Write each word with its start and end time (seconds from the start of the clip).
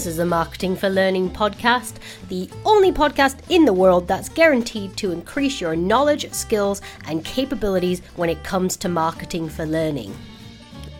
This 0.00 0.06
is 0.06 0.16
the 0.16 0.24
Marketing 0.24 0.76
for 0.76 0.88
Learning 0.88 1.28
podcast, 1.28 1.96
the 2.30 2.48
only 2.64 2.90
podcast 2.90 3.36
in 3.50 3.66
the 3.66 3.72
world 3.74 4.08
that's 4.08 4.30
guaranteed 4.30 4.96
to 4.96 5.12
increase 5.12 5.60
your 5.60 5.76
knowledge, 5.76 6.32
skills, 6.32 6.80
and 7.06 7.22
capabilities 7.22 8.00
when 8.16 8.30
it 8.30 8.42
comes 8.42 8.78
to 8.78 8.88
marketing 8.88 9.50
for 9.50 9.66
learning. 9.66 10.16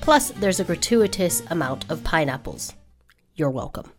Plus, 0.03 0.33
there's 0.33 0.61
a 0.61 0.65
gratuitous 0.65 1.43
amount 1.49 1.91
of 1.91 2.05
pineapples. 2.05 2.75
You're 3.37 3.49
welcome. 3.49 3.91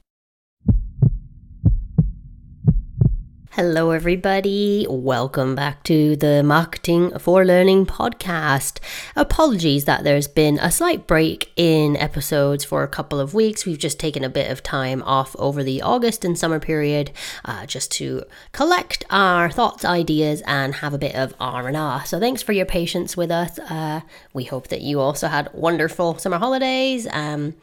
Hello, 3.55 3.91
everybody. 3.91 4.87
Welcome 4.89 5.55
back 5.55 5.83
to 5.83 6.15
the 6.15 6.41
Marketing 6.41 7.19
for 7.19 7.43
Learning 7.43 7.85
podcast. 7.85 8.79
Apologies 9.13 9.83
that 9.83 10.05
there's 10.05 10.29
been 10.29 10.57
a 10.59 10.71
slight 10.71 11.05
break 11.05 11.51
in 11.57 11.97
episodes 11.97 12.63
for 12.63 12.81
a 12.81 12.87
couple 12.87 13.19
of 13.19 13.33
weeks. 13.33 13.65
We've 13.65 13.77
just 13.77 13.99
taken 13.99 14.23
a 14.23 14.29
bit 14.29 14.49
of 14.49 14.63
time 14.63 15.03
off 15.03 15.35
over 15.37 15.63
the 15.63 15.81
August 15.81 16.23
and 16.23 16.39
summer 16.39 16.61
period 16.61 17.11
uh, 17.43 17.65
just 17.65 17.91
to 17.97 18.23
collect 18.53 19.03
our 19.09 19.51
thoughts, 19.51 19.83
ideas, 19.83 20.41
and 20.47 20.75
have 20.75 20.93
a 20.93 20.97
bit 20.97 21.15
of 21.15 21.35
R 21.37 21.67
and 21.67 21.75
R. 21.75 22.05
So, 22.05 22.21
thanks 22.21 22.41
for 22.41 22.53
your 22.53 22.65
patience 22.65 23.17
with 23.17 23.31
us. 23.31 23.59
Uh, 23.59 23.99
we 24.31 24.45
hope 24.45 24.69
that 24.69 24.79
you 24.79 25.01
also 25.01 25.27
had 25.27 25.49
wonderful 25.53 26.17
summer 26.17 26.37
holidays 26.37 27.05
um, 27.11 27.55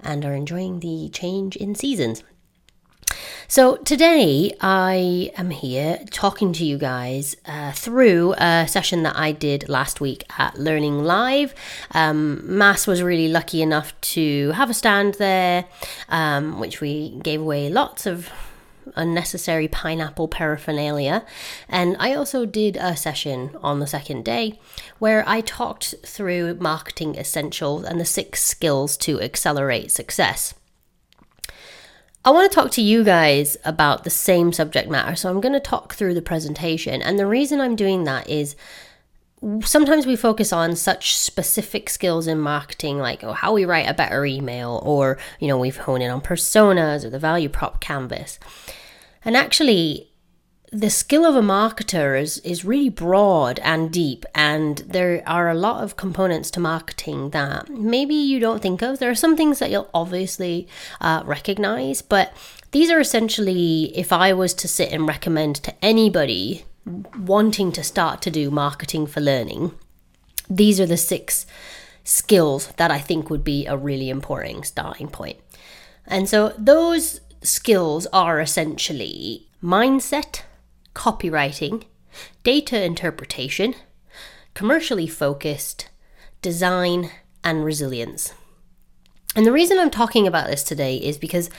and 0.00 0.24
are 0.24 0.34
enjoying 0.34 0.80
the 0.80 1.10
change 1.10 1.56
in 1.56 1.74
seasons. 1.74 2.24
So, 3.48 3.76
today 3.76 4.52
I 4.60 5.30
am 5.36 5.50
here 5.50 6.00
talking 6.10 6.52
to 6.54 6.64
you 6.64 6.78
guys 6.78 7.36
uh, 7.46 7.72
through 7.72 8.34
a 8.38 8.66
session 8.68 9.04
that 9.04 9.16
I 9.16 9.32
did 9.32 9.68
last 9.68 10.00
week 10.00 10.24
at 10.38 10.58
Learning 10.58 11.04
Live. 11.04 11.54
Um, 11.92 12.40
Mass 12.58 12.86
was 12.86 13.02
really 13.02 13.28
lucky 13.28 13.62
enough 13.62 13.98
to 14.12 14.50
have 14.52 14.68
a 14.68 14.74
stand 14.74 15.14
there, 15.14 15.66
um, 16.08 16.58
which 16.58 16.80
we 16.80 17.18
gave 17.22 17.40
away 17.40 17.70
lots 17.70 18.04
of 18.06 18.30
unnecessary 18.94 19.68
pineapple 19.68 20.28
paraphernalia. 20.28 21.24
And 21.68 21.96
I 21.98 22.14
also 22.14 22.46
did 22.46 22.76
a 22.76 22.96
session 22.96 23.56
on 23.62 23.80
the 23.80 23.86
second 23.86 24.24
day 24.24 24.58
where 24.98 25.24
I 25.28 25.40
talked 25.40 25.94
through 26.04 26.54
marketing 26.54 27.16
essentials 27.16 27.84
and 27.84 28.00
the 28.00 28.04
six 28.04 28.42
skills 28.42 28.96
to 28.98 29.20
accelerate 29.20 29.90
success. 29.90 30.54
I 32.26 32.30
want 32.30 32.50
to 32.50 32.54
talk 32.54 32.72
to 32.72 32.82
you 32.82 33.04
guys 33.04 33.56
about 33.64 34.02
the 34.02 34.10
same 34.10 34.52
subject 34.52 34.90
matter. 34.90 35.14
So 35.14 35.30
I'm 35.30 35.40
going 35.40 35.52
to 35.52 35.60
talk 35.60 35.94
through 35.94 36.14
the 36.14 36.22
presentation. 36.22 37.00
And 37.00 37.20
the 37.20 37.26
reason 37.26 37.60
I'm 37.60 37.76
doing 37.76 38.02
that 38.02 38.28
is 38.28 38.56
sometimes 39.62 40.06
we 40.06 40.16
focus 40.16 40.52
on 40.52 40.74
such 40.74 41.16
specific 41.16 41.88
skills 41.88 42.26
in 42.26 42.40
marketing 42.40 42.98
like 42.98 43.22
oh, 43.22 43.32
how 43.32 43.52
we 43.52 43.64
write 43.64 43.88
a 43.88 43.94
better 43.94 44.24
email 44.24 44.80
or 44.82 45.18
you 45.38 45.46
know 45.46 45.58
we've 45.58 45.76
honed 45.76 46.02
in 46.02 46.10
on 46.10 46.22
personas 46.22 47.04
or 47.04 47.10
the 47.10 47.18
value 47.18 47.48
prop 47.48 47.78
canvas 47.80 48.40
and 49.24 49.36
actually 49.36 50.10
the 50.72 50.90
skill 50.90 51.24
of 51.24 51.36
a 51.36 51.40
marketer 51.40 52.20
is, 52.20 52.38
is 52.38 52.64
really 52.64 52.88
broad 52.88 53.60
and 53.60 53.92
deep, 53.92 54.26
and 54.34 54.78
there 54.78 55.22
are 55.26 55.48
a 55.48 55.54
lot 55.54 55.82
of 55.82 55.96
components 55.96 56.50
to 56.52 56.60
marketing 56.60 57.30
that 57.30 57.68
maybe 57.68 58.14
you 58.14 58.40
don't 58.40 58.60
think 58.60 58.82
of. 58.82 58.98
There 58.98 59.10
are 59.10 59.14
some 59.14 59.36
things 59.36 59.58
that 59.60 59.70
you'll 59.70 59.90
obviously 59.94 60.66
uh, 61.00 61.22
recognize, 61.24 62.02
but 62.02 62.32
these 62.72 62.90
are 62.90 63.00
essentially, 63.00 63.96
if 63.96 64.12
I 64.12 64.32
was 64.32 64.54
to 64.54 64.68
sit 64.68 64.92
and 64.92 65.06
recommend 65.06 65.56
to 65.56 65.74
anybody 65.84 66.64
wanting 67.16 67.72
to 67.72 67.82
start 67.82 68.20
to 68.22 68.30
do 68.30 68.50
marketing 68.50 69.06
for 69.06 69.20
learning, 69.20 69.72
these 70.50 70.80
are 70.80 70.86
the 70.86 70.96
six 70.96 71.46
skills 72.04 72.68
that 72.76 72.90
I 72.90 72.98
think 72.98 73.30
would 73.30 73.44
be 73.44 73.66
a 73.66 73.76
really 73.76 74.10
important 74.10 74.66
starting 74.66 75.08
point. 75.08 75.38
And 76.06 76.28
so 76.28 76.54
those 76.58 77.20
skills 77.42 78.06
are 78.12 78.40
essentially 78.40 79.46
mindset, 79.62 80.42
copywriting, 80.96 81.84
data 82.42 82.82
interpretation, 82.82 83.74
commercially 84.54 85.06
focused, 85.06 85.90
design, 86.40 87.10
and 87.44 87.64
resilience. 87.64 88.32
And 89.36 89.44
the 89.44 89.52
reason 89.52 89.78
I'm 89.78 89.90
talking 89.90 90.26
about 90.26 90.48
this 90.48 90.62
today 90.62 90.96
is 90.96 91.18
because 91.18 91.50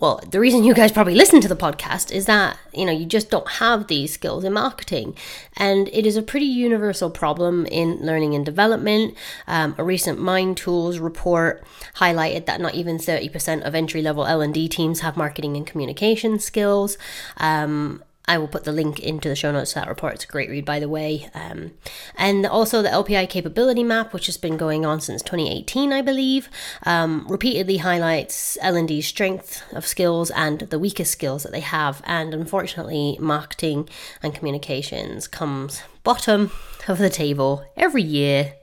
well, 0.00 0.20
the 0.28 0.40
reason 0.40 0.64
you 0.64 0.74
guys 0.74 0.90
probably 0.90 1.14
listen 1.14 1.40
to 1.40 1.48
the 1.48 1.54
podcast 1.54 2.10
is 2.10 2.26
that, 2.26 2.58
you 2.72 2.84
know, 2.84 2.90
you 2.90 3.06
just 3.06 3.30
don't 3.30 3.48
have 3.48 3.86
these 3.86 4.12
skills 4.12 4.42
in 4.42 4.52
marketing. 4.52 5.16
And 5.56 5.88
it 5.92 6.04
is 6.04 6.16
a 6.16 6.22
pretty 6.22 6.46
universal 6.46 7.10
problem 7.10 7.64
in 7.66 8.04
learning 8.04 8.34
and 8.34 8.44
development. 8.44 9.14
Um, 9.46 9.76
a 9.78 9.84
recent 9.84 10.20
Mind 10.20 10.56
Tools 10.56 10.98
report 10.98 11.64
highlighted 11.98 12.46
that 12.46 12.60
not 12.60 12.74
even 12.74 12.98
30% 12.98 13.62
of 13.62 13.74
entry 13.74 14.02
level 14.02 14.26
L&D 14.26 14.68
teams 14.68 15.00
have 15.00 15.16
marketing 15.16 15.56
and 15.56 15.64
communication 15.64 16.40
skills. 16.40 16.98
Um, 17.36 18.02
I 18.26 18.38
will 18.38 18.48
put 18.48 18.64
the 18.64 18.72
link 18.72 19.00
into 19.00 19.28
the 19.28 19.36
show 19.36 19.52
notes 19.52 19.72
to 19.72 19.80
that 19.80 19.88
report. 19.88 20.14
It's 20.14 20.24
a 20.24 20.28
great 20.28 20.48
read, 20.48 20.64
by 20.64 20.80
the 20.80 20.88
way. 20.88 21.28
Um, 21.34 21.72
and 22.16 22.46
also 22.46 22.80
the 22.80 22.88
LPI 22.88 23.28
capability 23.28 23.84
map, 23.84 24.14
which 24.14 24.26
has 24.26 24.38
been 24.38 24.56
going 24.56 24.86
on 24.86 25.00
since 25.00 25.20
2018, 25.22 25.92
I 25.92 26.00
believe, 26.00 26.48
um, 26.84 27.26
repeatedly 27.28 27.78
highlights 27.78 28.56
L&D's 28.62 29.06
strength 29.06 29.62
of 29.72 29.86
skills 29.86 30.30
and 30.30 30.60
the 30.60 30.78
weakest 30.78 31.12
skills 31.12 31.42
that 31.42 31.52
they 31.52 31.60
have. 31.60 32.00
And 32.04 32.32
unfortunately, 32.32 33.18
marketing 33.20 33.90
and 34.22 34.34
communications 34.34 35.28
comes 35.28 35.82
bottom 36.02 36.50
of 36.88 36.96
the 36.98 37.10
table 37.10 37.64
every 37.76 38.02
year. 38.02 38.54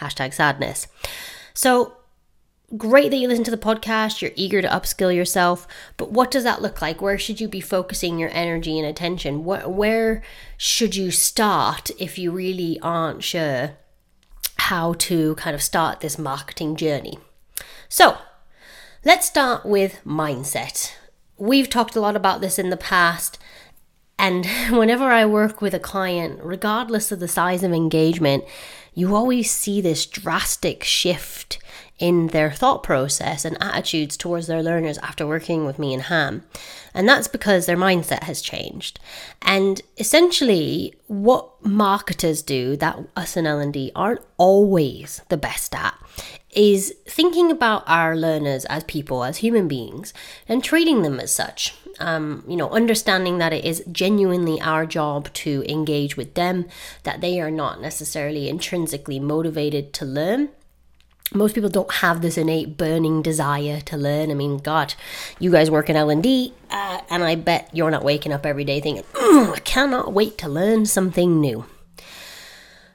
Hashtag 0.00 0.34
sadness. 0.34 0.88
So 1.54 1.96
great 2.76 3.10
that 3.10 3.18
you 3.18 3.28
listen 3.28 3.44
to 3.44 3.50
the 3.50 3.56
podcast, 3.56 4.20
you're 4.20 4.32
eager 4.34 4.60
to 4.60 4.68
upskill 4.68 5.14
yourself, 5.14 5.68
but 5.96 6.10
what 6.10 6.30
does 6.30 6.44
that 6.44 6.62
look 6.62 6.82
like? 6.82 7.00
Where 7.00 7.18
should 7.18 7.40
you 7.40 7.48
be 7.48 7.60
focusing 7.60 8.18
your 8.18 8.30
energy 8.32 8.78
and 8.78 8.88
attention? 8.88 9.44
Where, 9.44 9.68
where 9.68 10.22
should 10.56 10.96
you 10.96 11.10
start 11.10 11.90
if 11.98 12.18
you 12.18 12.32
really 12.32 12.78
aren't 12.80 13.22
sure 13.22 13.76
how 14.58 14.94
to 14.94 15.34
kind 15.36 15.54
of 15.54 15.62
start 15.62 16.00
this 16.00 16.18
marketing 16.18 16.76
journey? 16.76 17.18
So, 17.88 18.18
let's 19.04 19.28
start 19.28 19.64
with 19.64 20.00
mindset. 20.04 20.92
We've 21.38 21.70
talked 21.70 21.94
a 21.94 22.00
lot 22.00 22.16
about 22.16 22.40
this 22.40 22.58
in 22.58 22.70
the 22.70 22.76
past. 22.76 23.38
And 24.18 24.46
whenever 24.70 25.04
I 25.04 25.24
work 25.24 25.60
with 25.60 25.74
a 25.74 25.78
client, 25.78 26.40
regardless 26.42 27.12
of 27.12 27.20
the 27.20 27.28
size 27.28 27.62
of 27.62 27.72
engagement, 27.72 28.44
you 28.92 29.14
always 29.14 29.50
see 29.50 29.80
this 29.80 30.06
drastic 30.06 30.82
shift 30.82 31.58
in 31.98 32.28
their 32.28 32.50
thought 32.50 32.82
process 32.82 33.44
and 33.44 33.56
attitudes 33.60 34.16
towards 34.16 34.46
their 34.46 34.62
learners 34.62 34.98
after 34.98 35.26
working 35.26 35.64
with 35.64 35.78
me 35.78 35.94
and 35.94 36.04
Han. 36.04 36.42
And 36.92 37.08
that's 37.08 37.28
because 37.28 37.66
their 37.66 37.76
mindset 37.76 38.24
has 38.24 38.42
changed. 38.42 39.00
And 39.42 39.80
essentially, 39.96 40.94
what 41.06 41.50
marketers 41.64 42.42
do 42.42 42.76
that 42.76 42.98
us 43.16 43.36
in 43.36 43.46
L&D 43.46 43.92
aren't 43.94 44.20
always 44.36 45.22
the 45.28 45.36
best 45.36 45.74
at 45.74 45.94
is 46.56 46.94
thinking 47.06 47.50
about 47.50 47.84
our 47.86 48.16
learners 48.16 48.64
as 48.64 48.82
people, 48.84 49.22
as 49.22 49.38
human 49.38 49.68
beings, 49.68 50.14
and 50.48 50.64
treating 50.64 51.02
them 51.02 51.20
as 51.20 51.30
such. 51.30 51.74
Um, 51.98 52.44
you 52.48 52.56
know, 52.56 52.70
understanding 52.70 53.38
that 53.38 53.52
it 53.52 53.64
is 53.64 53.84
genuinely 53.92 54.60
our 54.60 54.86
job 54.86 55.32
to 55.34 55.64
engage 55.68 56.16
with 56.16 56.34
them, 56.34 56.66
that 57.02 57.20
they 57.20 57.40
are 57.40 57.50
not 57.50 57.80
necessarily 57.80 58.48
intrinsically 58.48 59.20
motivated 59.20 59.92
to 59.94 60.06
learn 60.06 60.48
most 61.34 61.54
people 61.54 61.70
don't 61.70 61.92
have 61.94 62.22
this 62.22 62.38
innate 62.38 62.76
burning 62.76 63.22
desire 63.22 63.80
to 63.80 63.96
learn. 63.96 64.30
I 64.30 64.34
mean, 64.34 64.58
God, 64.58 64.94
you 65.38 65.50
guys 65.50 65.70
work 65.70 65.90
in 65.90 65.96
L 65.96 66.10
and 66.10 66.22
D, 66.22 66.54
uh, 66.70 67.00
and 67.10 67.24
I 67.24 67.34
bet 67.34 67.68
you're 67.72 67.90
not 67.90 68.04
waking 68.04 68.32
up 68.32 68.46
every 68.46 68.64
day 68.64 68.80
thinking, 68.80 69.04
"I 69.14 69.60
cannot 69.64 70.12
wait 70.12 70.38
to 70.38 70.48
learn 70.48 70.86
something 70.86 71.40
new." 71.40 71.66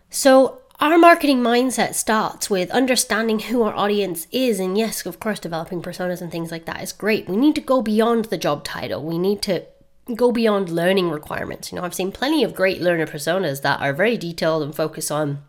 So 0.10 0.60
our 0.80 0.98
marketing 0.98 1.42
mindset 1.42 1.94
starts 1.94 2.50
with 2.50 2.72
understanding 2.72 3.40
who 3.40 3.64
our 3.64 3.76
audience 3.76 4.28
is, 4.32 4.60
and 4.60 4.78
yes, 4.78 5.06
of 5.06 5.20
course, 5.20 5.40
developing 5.40 5.82
personas 5.82 6.22
and 6.22 6.32
things 6.32 6.52
like 6.52 6.66
that 6.66 6.82
is 6.82 6.92
great. 6.92 7.30
We 7.30 7.38
need 7.38 7.56
to 7.56 7.62
go 7.62 7.82
beyond 7.82 8.26
the 8.26 8.38
job 8.38 8.64
title. 8.64 9.04
We 9.04 9.18
need 9.18 9.42
to 9.44 9.64
go 10.16 10.32
beyond 10.32 10.70
learning 10.70 11.10
requirements. 11.10 11.72
You 11.72 11.78
know, 11.78 11.84
I've 11.84 11.94
seen 11.94 12.12
plenty 12.12 12.44
of 12.44 12.56
great 12.56 12.82
learner 12.82 13.06
personas 13.06 13.62
that 13.62 13.80
are 13.80 13.94
very 13.94 14.18
detailed 14.18 14.64
and 14.64 14.76
focus 14.76 15.12
on 15.12 15.44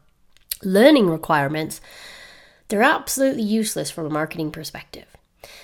learning 0.63 1.09
requirements 1.09 1.81
they're 2.73 2.83
absolutely 2.83 3.43
useless 3.43 3.91
from 3.91 4.07
a 4.07 4.11
marketing 4.11 4.51
perspective. 4.51 5.05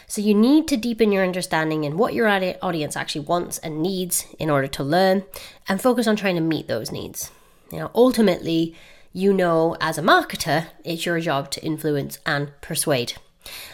So 0.06 0.20
you 0.20 0.34
need 0.34 0.68
to 0.68 0.76
deepen 0.76 1.10
your 1.10 1.24
understanding 1.24 1.84
in 1.84 1.96
what 1.96 2.12
your 2.12 2.28
audience 2.28 2.96
actually 2.98 3.22
wants 3.22 3.56
and 3.56 3.80
needs 3.80 4.26
in 4.38 4.50
order 4.50 4.66
to 4.66 4.84
learn 4.84 5.24
and 5.66 5.80
focus 5.80 6.06
on 6.06 6.16
trying 6.16 6.34
to 6.34 6.42
meet 6.42 6.68
those 6.68 6.92
needs. 6.92 7.30
You 7.72 7.78
know, 7.78 7.90
ultimately, 7.94 8.74
you 9.14 9.32
know 9.32 9.74
as 9.80 9.96
a 9.96 10.02
marketer, 10.02 10.66
it's 10.84 11.06
your 11.06 11.18
job 11.18 11.50
to 11.52 11.64
influence 11.64 12.18
and 12.26 12.52
persuade. 12.60 13.14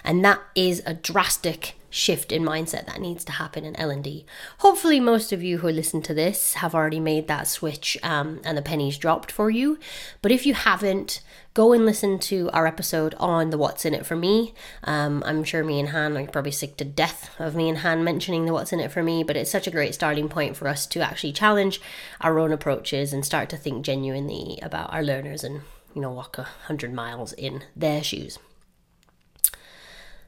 And 0.05 0.25
that 0.25 0.41
is 0.55 0.81
a 0.87 0.95
drastic 0.95 1.75
shift 1.95 2.33
in 2.33 2.43
mindset 2.43 2.87
that 2.87 3.01
needs 3.01 3.25
to 3.25 3.31
happen 3.31 3.65
in 3.65 3.77
L&D. 3.77 4.27
Hopefully 4.59 4.99
most 4.99 5.33
of 5.33 5.45
you 5.45 5.59
who 5.59 5.69
listen 5.69 6.03
to 6.03 6.13
this 6.13 6.55
have 6.55 6.75
already 6.75 6.99
made 6.99 7.29
that 7.29 7.47
switch 7.47 7.97
um, 8.03 8.41
and 8.43 8.59
the 8.59 8.63
pennies 8.63 8.99
dropped 8.99 9.31
for 9.31 9.49
you. 9.49 9.79
But 10.21 10.33
if 10.33 10.45
you 10.45 10.55
haven't, 10.55 11.23
go 11.55 11.73
and 11.73 11.87
listen 11.87 12.19
to 12.19 12.51
our 12.51 12.67
episode 12.67 13.15
on 13.21 13.51
the 13.51 13.59
what's 13.59 13.85
in 13.85 13.95
it 13.95 14.05
for 14.05 14.17
me. 14.17 14.55
Um, 14.83 15.23
I'm 15.25 15.45
sure 15.45 15.63
me 15.63 15.79
and 15.79 15.91
Han 15.91 16.17
are 16.17 16.27
probably 16.27 16.51
sick 16.51 16.77
to 16.79 16.85
death 16.85 17.31
of 17.39 17.55
me 17.55 17.69
and 17.69 17.79
Han 17.79 18.03
mentioning 18.03 18.45
the 18.45 18.53
what's 18.53 18.73
in 18.73 18.81
it 18.81 18.91
for 18.91 19.05
me, 19.05 19.23
but 19.23 19.37
it's 19.37 19.53
such 19.53 19.69
a 19.69 19.71
great 19.71 19.95
starting 19.95 20.29
point 20.29 20.57
for 20.57 20.67
us 20.67 20.87
to 20.87 21.01
actually 21.01 21.33
challenge 21.33 21.81
our 22.21 22.41
own 22.41 22.51
approaches 22.51 23.13
and 23.13 23.25
start 23.25 23.49
to 23.51 23.57
think 23.57 23.85
genuinely 23.85 24.59
about 24.63 24.93
our 24.93 25.05
learners 25.05 25.45
and, 25.45 25.61
you 25.95 26.03
know, 26.03 26.11
walk 26.11 26.39
a 26.39 26.49
hundred 26.67 26.93
miles 26.93 27.33
in 27.35 27.63
their 27.77 28.03
shoes. 28.03 28.41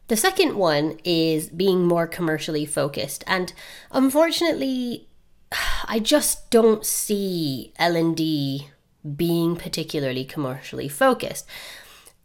The 0.08 0.16
second 0.16 0.56
one 0.56 0.98
is 1.04 1.48
being 1.48 1.86
more 1.86 2.06
commercially 2.06 2.64
focused. 2.64 3.24
And 3.26 3.52
unfortunately, 3.90 5.08
I 5.84 5.98
just 5.98 6.50
don't 6.50 6.84
see 6.84 7.72
L&D 7.78 8.68
being 9.16 9.56
particularly 9.56 10.24
commercially 10.24 10.88
focused. 10.88 11.46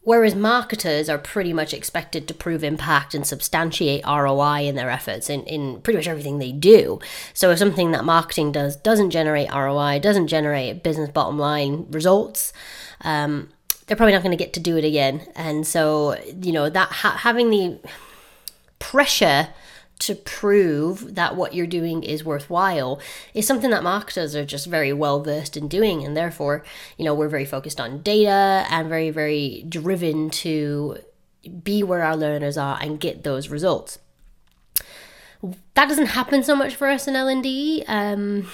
Whereas 0.04 0.34
marketers 0.34 1.10
are 1.10 1.20
pretty 1.20 1.54
much 1.54 1.76
expected 1.76 2.28
to 2.28 2.34
prove 2.34 2.64
impact 2.64 3.14
and 3.14 3.26
substantiate 3.26 4.04
ROI 4.04 4.64
in 4.64 4.74
their 4.74 4.90
efforts 4.90 5.30
in, 5.30 5.44
in 5.44 5.80
pretty 5.82 5.98
much 5.98 6.08
everything 6.08 6.40
they 6.40 6.52
do. 6.52 7.00
So 7.36 7.52
if 7.52 7.60
something 7.60 7.92
that 7.92 8.04
marketing 8.04 8.52
does 8.52 8.76
doesn't 8.76 9.12
generate 9.12 9.54
ROI, 9.54 10.00
doesn't 10.00 10.28
generate 10.28 10.82
business 10.82 11.12
bottom 11.12 11.38
line 11.38 11.86
results, 11.92 12.52
um, 13.02 13.50
they're 13.88 13.98
probably 13.98 14.14
not 14.14 14.24
going 14.24 14.38
to 14.38 14.44
get 14.44 14.54
to 14.54 14.60
do 14.60 14.78
it 14.78 14.86
again. 14.86 15.28
And 15.36 15.66
so, 15.66 16.18
you 16.42 16.52
know, 16.52 16.70
that 16.70 16.90
ha- 16.90 17.18
having 17.18 17.50
the 17.50 17.80
pressure 18.80 19.50
to 20.02 20.16
prove 20.16 21.14
that 21.14 21.36
what 21.36 21.54
you're 21.54 21.68
doing 21.68 22.02
is 22.02 22.26
worthwhile 22.26 23.00
is 23.36 23.46
something 23.46 23.70
that 23.70 23.84
marketers 23.84 24.36
are 24.36 24.44
just 24.44 24.66
very 24.66 24.92
well 24.92 25.22
versed 25.22 25.56
in 25.56 25.68
doing. 25.68 26.04
And 26.04 26.18
therefore 26.18 26.64
you 26.98 27.06
know 27.06 27.14
we're 27.14 27.30
very 27.30 27.46
focused 27.46 27.80
on 27.80 28.02
data 28.02 28.66
and 28.70 28.90
very 28.90 29.12
very 29.12 29.64
driven 29.70 30.32
to 30.32 30.98
be 31.64 31.84
where 31.84 32.02
our 32.02 32.18
learners 32.18 32.58
are 32.58 32.80
and 32.82 33.00
get 33.00 33.24
those 33.24 33.50
results. 33.50 34.00
That 35.76 35.88
doesn't 35.88 36.08
happen 36.08 36.44
so 36.44 36.56
much 36.56 36.76
for 36.76 36.88
us 36.88 37.08
in 37.08 37.16
l&d 37.16 37.84
um, 37.88 38.48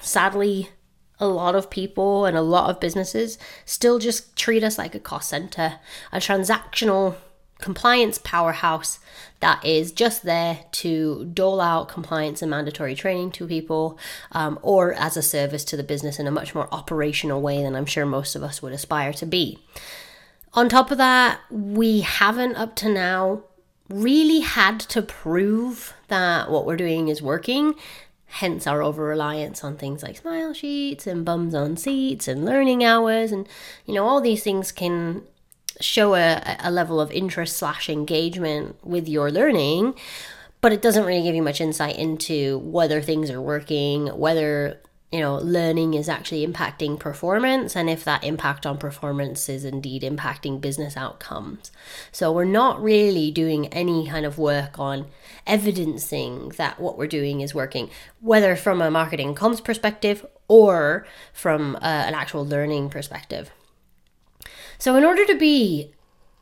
sadly 0.00 0.70
a 1.18 1.26
lot 1.26 1.54
of 1.54 1.70
people 1.70 2.24
and 2.24 2.36
a 2.36 2.42
lot 2.42 2.70
of 2.70 2.80
businesses 2.80 3.38
still 3.64 3.98
just 3.98 4.36
treat 4.36 4.64
us 4.64 4.78
like 4.78 4.94
a 4.94 5.00
cost 5.00 5.28
center, 5.28 5.78
a 6.10 6.18
transactional 6.18 7.16
compliance 7.62 8.18
powerhouse 8.18 8.98
that 9.40 9.64
is 9.64 9.92
just 9.92 10.24
there 10.24 10.58
to 10.72 11.24
dole 11.32 11.60
out 11.60 11.88
compliance 11.88 12.42
and 12.42 12.50
mandatory 12.50 12.94
training 12.94 13.30
to 13.30 13.46
people 13.46 13.98
um, 14.32 14.58
or 14.62 14.92
as 14.94 15.16
a 15.16 15.22
service 15.22 15.64
to 15.64 15.76
the 15.76 15.82
business 15.82 16.18
in 16.18 16.26
a 16.26 16.30
much 16.30 16.54
more 16.54 16.68
operational 16.74 17.40
way 17.40 17.62
than 17.62 17.74
I'm 17.74 17.86
sure 17.86 18.04
most 18.04 18.34
of 18.36 18.42
us 18.42 18.60
would 18.60 18.72
aspire 18.72 19.12
to 19.14 19.26
be. 19.26 19.58
On 20.54 20.68
top 20.68 20.90
of 20.90 20.98
that, 20.98 21.40
we 21.50 22.00
haven't 22.00 22.56
up 22.56 22.76
to 22.76 22.92
now 22.92 23.44
really 23.88 24.40
had 24.40 24.80
to 24.80 25.00
prove 25.00 25.94
that 26.08 26.50
what 26.50 26.66
we're 26.66 26.76
doing 26.76 27.08
is 27.08 27.22
working 27.22 27.74
hence 28.32 28.66
our 28.66 28.82
over 28.82 29.04
reliance 29.04 29.62
on 29.62 29.76
things 29.76 30.02
like 30.02 30.16
smile 30.16 30.54
sheets 30.54 31.06
and 31.06 31.22
bums 31.22 31.54
on 31.54 31.76
seats 31.76 32.26
and 32.26 32.46
learning 32.46 32.82
hours 32.82 33.30
and 33.30 33.46
you 33.84 33.92
know 33.92 34.06
all 34.06 34.22
these 34.22 34.42
things 34.42 34.72
can 34.72 35.22
show 35.80 36.14
a, 36.14 36.56
a 36.60 36.70
level 36.70 36.98
of 36.98 37.10
interest 37.12 37.58
slash 37.58 37.90
engagement 37.90 38.74
with 38.82 39.06
your 39.06 39.30
learning 39.30 39.94
but 40.62 40.72
it 40.72 40.80
doesn't 40.80 41.04
really 41.04 41.22
give 41.22 41.34
you 41.34 41.42
much 41.42 41.60
insight 41.60 41.96
into 41.96 42.58
whether 42.60 43.02
things 43.02 43.30
are 43.30 43.40
working 43.40 44.06
whether 44.06 44.80
you 45.12 45.20
know 45.20 45.36
learning 45.36 45.94
is 45.94 46.08
actually 46.08 46.46
impacting 46.46 46.98
performance 46.98 47.76
and 47.76 47.90
if 47.90 48.02
that 48.04 48.24
impact 48.24 48.64
on 48.64 48.78
performance 48.78 49.48
is 49.48 49.64
indeed 49.64 50.02
impacting 50.02 50.60
business 50.60 50.96
outcomes 50.96 51.70
so 52.10 52.32
we're 52.32 52.44
not 52.44 52.82
really 52.82 53.30
doing 53.30 53.66
any 53.68 54.08
kind 54.08 54.26
of 54.26 54.38
work 54.38 54.78
on 54.78 55.06
evidencing 55.46 56.50
that 56.56 56.80
what 56.80 56.96
we're 56.96 57.06
doing 57.06 57.40
is 57.40 57.54
working, 57.54 57.90
whether 58.20 58.56
from 58.56 58.80
a 58.80 58.90
marketing 58.90 59.34
comms 59.34 59.62
perspective 59.62 60.24
or 60.48 61.06
from 61.32 61.76
uh, 61.76 61.78
an 61.80 62.14
actual 62.14 62.44
learning 62.44 62.90
perspective. 62.90 63.50
So, 64.78 64.96
in 64.96 65.04
order 65.04 65.24
to 65.26 65.36
be 65.36 65.92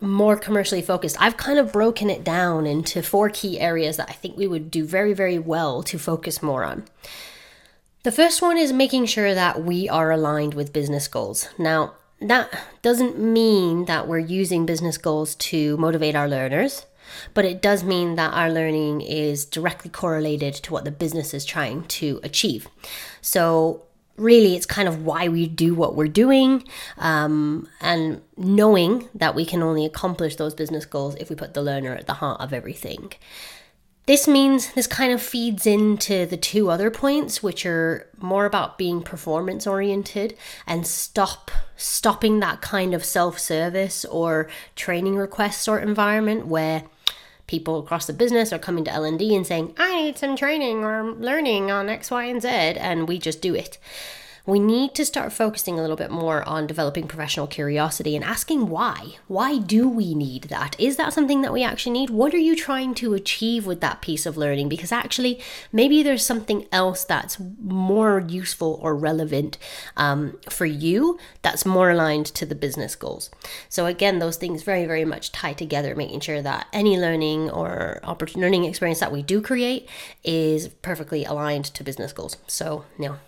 more 0.00 0.36
commercially 0.36 0.82
focused, 0.82 1.16
I've 1.20 1.36
kind 1.36 1.58
of 1.58 1.72
broken 1.72 2.08
it 2.08 2.24
down 2.24 2.66
into 2.66 3.02
four 3.02 3.28
key 3.28 3.60
areas 3.60 3.98
that 3.98 4.08
I 4.08 4.14
think 4.14 4.36
we 4.36 4.46
would 4.46 4.70
do 4.70 4.84
very, 4.86 5.12
very 5.12 5.38
well 5.38 5.82
to 5.84 5.98
focus 5.98 6.42
more 6.42 6.64
on. 6.64 6.84
The 8.02 8.12
first 8.12 8.40
one 8.40 8.56
is 8.56 8.72
making 8.72 9.06
sure 9.06 9.34
that 9.34 9.62
we 9.62 9.88
are 9.88 10.10
aligned 10.10 10.54
with 10.54 10.72
business 10.72 11.06
goals. 11.06 11.48
Now, 11.58 11.94
that 12.20 12.50
doesn't 12.82 13.18
mean 13.18 13.84
that 13.86 14.08
we're 14.08 14.18
using 14.18 14.66
business 14.66 14.98
goals 14.98 15.34
to 15.36 15.76
motivate 15.76 16.14
our 16.14 16.28
learners 16.28 16.86
but 17.34 17.44
it 17.44 17.62
does 17.62 17.84
mean 17.84 18.14
that 18.16 18.32
our 18.32 18.50
learning 18.50 19.00
is 19.00 19.44
directly 19.44 19.90
correlated 19.90 20.54
to 20.54 20.72
what 20.72 20.84
the 20.84 20.90
business 20.90 21.34
is 21.34 21.44
trying 21.44 21.84
to 21.84 22.20
achieve. 22.22 22.68
So, 23.20 23.82
really, 24.16 24.54
it's 24.54 24.66
kind 24.66 24.88
of 24.88 25.04
why 25.04 25.28
we 25.28 25.46
do 25.46 25.74
what 25.74 25.94
we're 25.94 26.08
doing, 26.08 26.64
um, 26.98 27.68
and 27.80 28.20
knowing 28.36 29.08
that 29.14 29.34
we 29.34 29.44
can 29.44 29.62
only 29.62 29.84
accomplish 29.84 30.36
those 30.36 30.54
business 30.54 30.84
goals 30.84 31.14
if 31.16 31.30
we 31.30 31.36
put 31.36 31.54
the 31.54 31.62
learner 31.62 31.94
at 31.94 32.06
the 32.06 32.14
heart 32.14 32.40
of 32.40 32.52
everything. 32.52 33.12
This 34.06 34.26
means 34.26 34.72
this 34.72 34.86
kind 34.86 35.12
of 35.12 35.22
feeds 35.22 35.66
into 35.66 36.26
the 36.26 36.36
two 36.36 36.68
other 36.70 36.90
points, 36.90 37.42
which 37.42 37.64
are 37.64 38.08
more 38.18 38.44
about 38.44 38.78
being 38.78 39.02
performance 39.02 39.66
oriented 39.66 40.36
and 40.66 40.86
stop 40.86 41.50
stopping 41.76 42.40
that 42.40 42.60
kind 42.60 42.92
of 42.94 43.04
self 43.04 43.38
service 43.38 44.04
or 44.06 44.48
training 44.74 45.16
request 45.16 45.62
sort 45.62 45.82
environment 45.82 46.46
where 46.46 46.84
people 47.46 47.78
across 47.78 48.06
the 48.06 48.12
business 48.12 48.52
are 48.52 48.58
coming 48.58 48.84
to 48.84 48.92
L&D 48.92 49.34
and 49.34 49.46
saying, 49.46 49.74
I 49.76 50.02
need 50.02 50.18
some 50.18 50.36
training 50.36 50.84
or 50.84 51.02
learning 51.12 51.70
on 51.70 51.88
X, 51.88 52.10
Y, 52.10 52.24
and 52.24 52.40
Z, 52.40 52.48
and 52.48 53.08
we 53.08 53.18
just 53.18 53.42
do 53.42 53.54
it 53.54 53.78
we 54.50 54.58
need 54.58 54.94
to 54.94 55.04
start 55.04 55.32
focusing 55.32 55.78
a 55.78 55.80
little 55.80 55.96
bit 55.96 56.10
more 56.10 56.46
on 56.48 56.66
developing 56.66 57.06
professional 57.06 57.46
curiosity 57.46 58.16
and 58.16 58.24
asking 58.24 58.68
why. 58.68 59.16
Why 59.28 59.58
do 59.58 59.88
we 59.88 60.14
need 60.14 60.44
that? 60.44 60.74
Is 60.78 60.96
that 60.96 61.12
something 61.12 61.42
that 61.42 61.52
we 61.52 61.62
actually 61.62 61.92
need? 61.92 62.10
What 62.10 62.34
are 62.34 62.38
you 62.38 62.56
trying 62.56 62.94
to 62.96 63.14
achieve 63.14 63.64
with 63.66 63.80
that 63.80 64.02
piece 64.02 64.26
of 64.26 64.36
learning? 64.36 64.68
Because 64.68 64.92
actually, 64.92 65.40
maybe 65.72 66.02
there's 66.02 66.26
something 66.26 66.66
else 66.72 67.04
that's 67.04 67.38
more 67.62 68.24
useful 68.26 68.78
or 68.82 68.96
relevant 68.96 69.56
um, 69.96 70.38
for 70.48 70.66
you 70.66 71.18
that's 71.42 71.64
more 71.64 71.90
aligned 71.90 72.26
to 72.26 72.44
the 72.44 72.54
business 72.54 72.96
goals. 72.96 73.30
So, 73.68 73.86
again, 73.86 74.18
those 74.18 74.36
things 74.36 74.62
very, 74.62 74.84
very 74.84 75.04
much 75.04 75.32
tie 75.32 75.52
together, 75.52 75.94
making 75.94 76.20
sure 76.20 76.42
that 76.42 76.66
any 76.72 76.98
learning 76.98 77.50
or 77.50 78.00
learning 78.34 78.64
experience 78.64 79.00
that 79.00 79.12
we 79.12 79.22
do 79.22 79.40
create 79.40 79.88
is 80.24 80.68
perfectly 80.68 81.24
aligned 81.24 81.66
to 81.66 81.84
business 81.84 82.12
goals. 82.12 82.36
So, 82.46 82.84
you 82.98 83.06
know, 83.06 83.18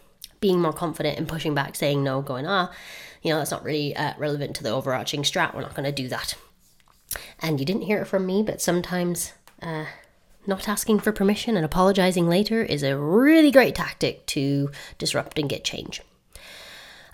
being 0.42 0.60
more 0.60 0.74
confident 0.74 1.16
and 1.16 1.26
pushing 1.26 1.54
back, 1.54 1.74
saying 1.74 2.04
no, 2.04 2.20
going, 2.20 2.46
ah, 2.46 2.70
you 3.22 3.30
know, 3.30 3.38
that's 3.38 3.50
not 3.50 3.64
really 3.64 3.96
uh, 3.96 4.12
relevant 4.18 4.54
to 4.56 4.62
the 4.62 4.70
overarching 4.70 5.22
strat. 5.22 5.54
We're 5.54 5.62
not 5.62 5.74
going 5.74 5.86
to 5.86 5.92
do 5.92 6.08
that. 6.08 6.34
And 7.40 7.58
you 7.58 7.64
didn't 7.64 7.82
hear 7.82 8.02
it 8.02 8.06
from 8.06 8.26
me, 8.26 8.42
but 8.42 8.60
sometimes 8.60 9.32
uh, 9.62 9.86
not 10.46 10.68
asking 10.68 11.00
for 11.00 11.12
permission 11.12 11.56
and 11.56 11.64
apologizing 11.64 12.28
later 12.28 12.62
is 12.62 12.82
a 12.82 12.98
really 12.98 13.50
great 13.50 13.74
tactic 13.74 14.26
to 14.26 14.70
disrupt 14.98 15.38
and 15.38 15.48
get 15.48 15.64
change. 15.64 16.02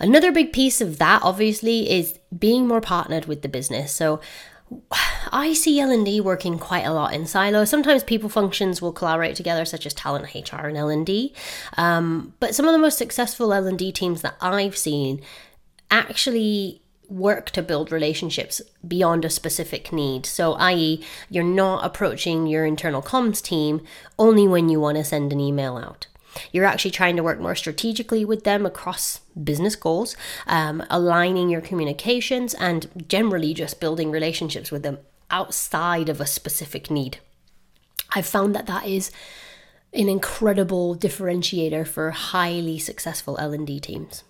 Another 0.00 0.32
big 0.32 0.52
piece 0.52 0.80
of 0.80 0.98
that, 0.98 1.22
obviously, 1.22 1.90
is 1.90 2.18
being 2.36 2.66
more 2.66 2.80
partnered 2.80 3.26
with 3.26 3.42
the 3.42 3.48
business. 3.48 3.92
So, 3.92 4.20
I 5.32 5.52
see 5.52 5.78
L&D 5.80 6.20
working 6.20 6.58
quite 6.58 6.84
a 6.84 6.92
lot 6.92 7.12
in 7.12 7.26
silos. 7.26 7.70
Sometimes 7.70 8.02
people 8.02 8.28
functions 8.28 8.80
will 8.80 8.92
collaborate 8.92 9.36
together, 9.36 9.64
such 9.64 9.86
as 9.86 9.94
talent, 9.94 10.34
HR, 10.34 10.66
and 10.66 10.76
L&D. 10.76 11.34
Um, 11.76 12.34
but 12.40 12.54
some 12.54 12.66
of 12.66 12.72
the 12.72 12.78
most 12.78 12.98
successful 12.98 13.52
L&D 13.52 13.92
teams 13.92 14.22
that 14.22 14.36
I've 14.40 14.76
seen 14.76 15.20
actually 15.90 16.82
work 17.08 17.50
to 17.50 17.62
build 17.62 17.90
relationships 17.90 18.60
beyond 18.86 19.24
a 19.24 19.30
specific 19.30 19.92
need. 19.92 20.26
So, 20.26 20.54
i.e., 20.54 21.04
you're 21.30 21.44
not 21.44 21.84
approaching 21.84 22.46
your 22.46 22.66
internal 22.66 23.02
comms 23.02 23.42
team 23.42 23.80
only 24.18 24.46
when 24.46 24.68
you 24.68 24.80
want 24.80 24.98
to 24.98 25.04
send 25.04 25.32
an 25.32 25.40
email 25.40 25.76
out. 25.76 26.06
You're 26.52 26.64
actually 26.64 26.90
trying 26.90 27.16
to 27.16 27.22
work 27.22 27.40
more 27.40 27.54
strategically 27.54 28.24
with 28.24 28.44
them 28.44 28.66
across 28.66 29.20
business 29.42 29.76
goals, 29.76 30.16
um, 30.46 30.82
aligning 30.90 31.48
your 31.48 31.60
communications, 31.60 32.54
and 32.54 33.04
generally 33.08 33.54
just 33.54 33.80
building 33.80 34.10
relationships 34.10 34.70
with 34.70 34.82
them 34.82 34.98
outside 35.30 36.08
of 36.08 36.20
a 36.20 36.26
specific 36.26 36.90
need. 36.90 37.18
I've 38.14 38.26
found 38.26 38.54
that 38.54 38.66
that 38.66 38.86
is 38.86 39.10
an 39.92 40.08
incredible 40.08 40.96
differentiator 40.96 41.86
for 41.86 42.10
highly 42.10 42.78
successful 42.78 43.36
L&D 43.38 43.80
teams. 43.80 44.24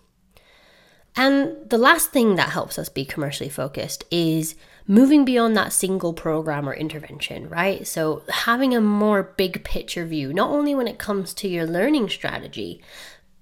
And 1.16 1.68
the 1.68 1.78
last 1.78 2.12
thing 2.12 2.36
that 2.36 2.50
helps 2.50 2.78
us 2.78 2.88
be 2.88 3.04
commercially 3.04 3.50
focused 3.50 4.04
is 4.10 4.54
moving 4.88 5.24
beyond 5.24 5.54
that 5.56 5.72
single 5.72 6.14
program 6.14 6.66
or 6.68 6.74
intervention, 6.74 7.48
right? 7.48 7.86
So 7.86 8.22
having 8.30 8.74
a 8.74 8.80
more 8.80 9.22
big 9.22 9.62
picture 9.62 10.06
view, 10.06 10.32
not 10.32 10.50
only 10.50 10.74
when 10.74 10.88
it 10.88 10.98
comes 10.98 11.34
to 11.34 11.48
your 11.48 11.66
learning 11.66 12.08
strategy, 12.08 12.82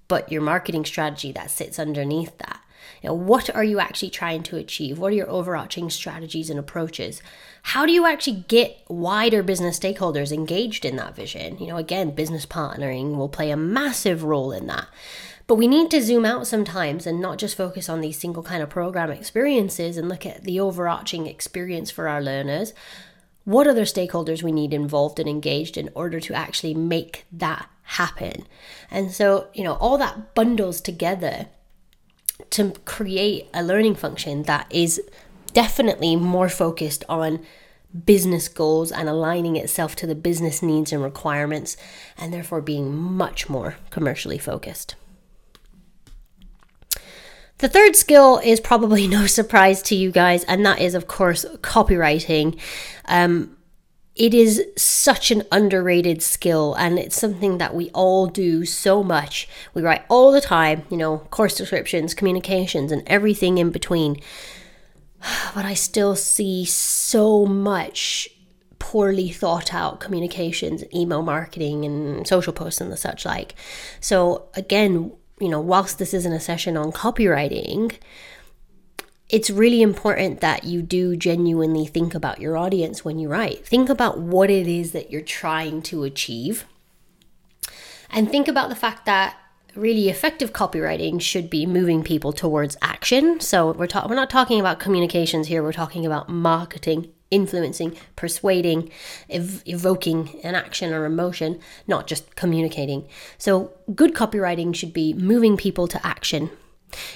but 0.09 0.31
your 0.31 0.41
marketing 0.41 0.85
strategy 0.85 1.31
that 1.31 1.49
sits 1.49 1.79
underneath 1.79 2.37
that. 2.37 2.61
You 3.01 3.09
know, 3.09 3.13
what 3.13 3.53
are 3.55 3.63
you 3.63 3.79
actually 3.79 4.09
trying 4.09 4.43
to 4.43 4.57
achieve? 4.57 4.97
What 4.97 5.11
are 5.11 5.15
your 5.15 5.29
overarching 5.29 5.89
strategies 5.89 6.49
and 6.49 6.59
approaches? 6.59 7.21
How 7.61 7.85
do 7.85 7.91
you 7.91 8.05
actually 8.05 8.45
get 8.47 8.77
wider 8.87 9.43
business 9.43 9.79
stakeholders 9.79 10.31
engaged 10.31 10.83
in 10.83 10.95
that 10.97 11.15
vision? 11.15 11.59
You 11.59 11.67
know, 11.67 11.77
again, 11.77 12.11
business 12.11 12.45
partnering 12.45 13.15
will 13.15 13.29
play 13.29 13.51
a 13.51 13.57
massive 13.57 14.23
role 14.23 14.51
in 14.51 14.67
that. 14.67 14.87
But 15.47 15.55
we 15.55 15.67
need 15.67 15.89
to 15.91 16.01
zoom 16.01 16.25
out 16.25 16.45
sometimes 16.45 17.07
and 17.07 17.21
not 17.21 17.37
just 17.37 17.55
focus 17.55 17.87
on 17.87 18.01
these 18.01 18.19
single 18.19 18.43
kind 18.43 18.61
of 18.61 18.69
program 18.69 19.09
experiences 19.09 19.95
and 19.95 20.09
look 20.09 20.25
at 20.25 20.43
the 20.43 20.59
overarching 20.59 21.25
experience 21.25 21.89
for 21.89 22.09
our 22.09 22.21
learners. 22.21 22.73
What 23.45 23.65
other 23.65 23.85
stakeholders 23.85 24.43
we 24.43 24.51
need 24.51 24.73
involved 24.73 25.19
and 25.19 25.29
engaged 25.29 25.77
in 25.77 25.89
order 25.95 26.19
to 26.19 26.33
actually 26.33 26.73
make 26.73 27.25
that 27.31 27.69
happen? 27.83 28.45
And 28.91 29.09
so, 29.13 29.47
you 29.53 29.63
know, 29.63 29.75
all 29.75 29.97
that 29.99 30.35
bundles 30.35 30.81
together 30.81 31.47
to 32.49 32.73
create 32.83 33.47
a 33.53 33.63
learning 33.63 33.95
function 33.95 34.43
that 34.43 34.67
is 34.69 35.01
definitely 35.53 36.17
more 36.17 36.49
focused 36.49 37.05
on 37.07 37.39
business 38.05 38.49
goals 38.49 38.91
and 38.91 39.07
aligning 39.07 39.55
itself 39.55 39.95
to 39.95 40.05
the 40.05 40.13
business 40.13 40.61
needs 40.61 40.91
and 40.91 41.01
requirements, 41.01 41.77
and 42.17 42.33
therefore 42.33 42.59
being 42.59 42.93
much 42.93 43.49
more 43.49 43.77
commercially 43.89 44.37
focused. 44.37 44.95
The 47.59 47.67
third 47.67 47.95
skill 47.95 48.39
is 48.43 48.59
probably 48.59 49.07
no 49.07 49.27
surprise 49.27 49.81
to 49.83 49.95
you 49.95 50.11
guys, 50.11 50.43
and 50.45 50.65
that 50.65 50.79
is, 50.79 50.95
of 50.95 51.07
course, 51.07 51.45
copywriting. 51.61 52.59
Um, 53.05 53.57
it 54.15 54.33
is 54.33 54.63
such 54.75 55.29
an 55.29 55.43
underrated 55.51 56.23
skill, 56.23 56.73
and 56.75 56.97
it's 56.97 57.19
something 57.19 57.59
that 57.59 57.75
we 57.75 57.89
all 57.91 58.27
do 58.27 58.65
so 58.65 59.03
much. 59.03 59.47
We 59.73 59.83
write 59.83 60.03
all 60.09 60.31
the 60.31 60.41
time, 60.41 60.83
you 60.89 60.97
know, 60.97 61.19
course 61.29 61.55
descriptions, 61.55 62.13
communications, 62.13 62.91
and 62.91 63.03
everything 63.07 63.57
in 63.57 63.71
between. 63.71 64.17
But 65.55 65.65
I 65.65 65.73
still 65.73 66.15
see 66.15 66.63
so 66.65 67.45
much 67.45 68.29
poorly 68.77 69.29
thought 69.29 69.73
out 69.73 69.99
communications, 69.99 70.83
email 70.93 71.23
marketing, 71.23 71.85
and 71.85 72.27
social 72.27 72.53
posts 72.53 72.79
and 72.79 72.91
the 72.91 72.97
such 72.97 73.25
like. 73.25 73.55
So, 73.99 74.49
again, 74.53 75.11
you 75.39 75.49
know, 75.49 75.61
whilst 75.61 75.99
this 75.99 76.13
isn't 76.13 76.33
a 76.33 76.39
session 76.39 76.77
on 76.77 76.91
copywriting, 76.91 77.97
it's 79.29 79.49
really 79.49 79.81
important 79.81 80.39
that 80.41 80.63
you 80.63 80.81
do 80.81 81.15
genuinely 81.15 81.85
think 81.85 82.15
about 82.15 82.39
your 82.39 82.57
audience 82.57 83.03
when 83.03 83.19
you 83.19 83.27
write. 83.27 83.65
Think 83.65 83.89
about 83.89 84.19
what 84.19 84.49
it 84.49 84.67
is 84.67 84.93
that 84.93 85.11
you're 85.11 85.21
trying 85.21 85.81
to 85.83 86.03
achieve. 86.03 86.65
And 88.09 88.29
think 88.29 88.47
about 88.47 88.69
the 88.69 88.75
fact 88.75 89.05
that 89.05 89.35
really 89.75 90.09
effective 90.09 90.53
copywriting 90.53 91.21
should 91.21 91.49
be 91.49 91.65
moving 91.65 92.03
people 92.03 92.31
towards 92.31 92.77
action. 92.81 93.39
So 93.39 93.73
we're 93.73 93.87
ta- 93.87 94.07
we're 94.09 94.15
not 94.15 94.29
talking 94.29 94.59
about 94.59 94.79
communications 94.79 95.47
here, 95.47 95.61
we're 95.61 95.73
talking 95.73 96.05
about 96.05 96.29
marketing 96.29 97.13
influencing, 97.31 97.95
persuading, 98.15 98.89
ev- 99.29 99.63
evoking 99.65 100.39
an 100.43 100.55
action 100.55 100.93
or 100.93 101.05
emotion, 101.05 101.59
not 101.87 102.07
just 102.07 102.35
communicating. 102.35 103.07
So, 103.37 103.71
good 103.93 104.13
copywriting 104.13 104.75
should 104.75 104.93
be 104.93 105.13
moving 105.13 105.57
people 105.57 105.87
to 105.89 106.05
action. 106.05 106.49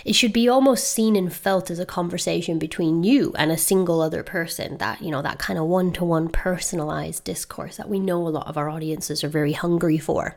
It 0.04 0.14
should 0.14 0.34
be 0.34 0.50
almost 0.50 0.92
seen 0.92 1.16
and 1.16 1.34
felt 1.34 1.72
as 1.72 1.80
a 1.80 1.86
conversation 1.86 2.60
between 2.60 3.04
you 3.04 3.34
and 3.38 3.52
a 3.52 3.58
single 3.58 4.02
other 4.02 4.22
person, 4.22 4.78
that, 4.80 5.02
you 5.02 5.12
know, 5.12 5.22
that 5.22 5.40
kind 5.40 5.58
of 5.58 5.66
one 5.66 5.94
to 5.94 6.04
one 6.04 6.28
personalized 6.28 7.24
discourse 7.24 7.78
that 7.78 7.90
we 7.90 8.00
know 8.00 8.28
a 8.28 8.30
lot 8.30 8.48
of 8.48 8.58
our 8.58 8.70
audiences 8.70 9.24
are 9.24 9.30
very 9.30 9.54
hungry 9.54 9.98
for. 9.98 10.36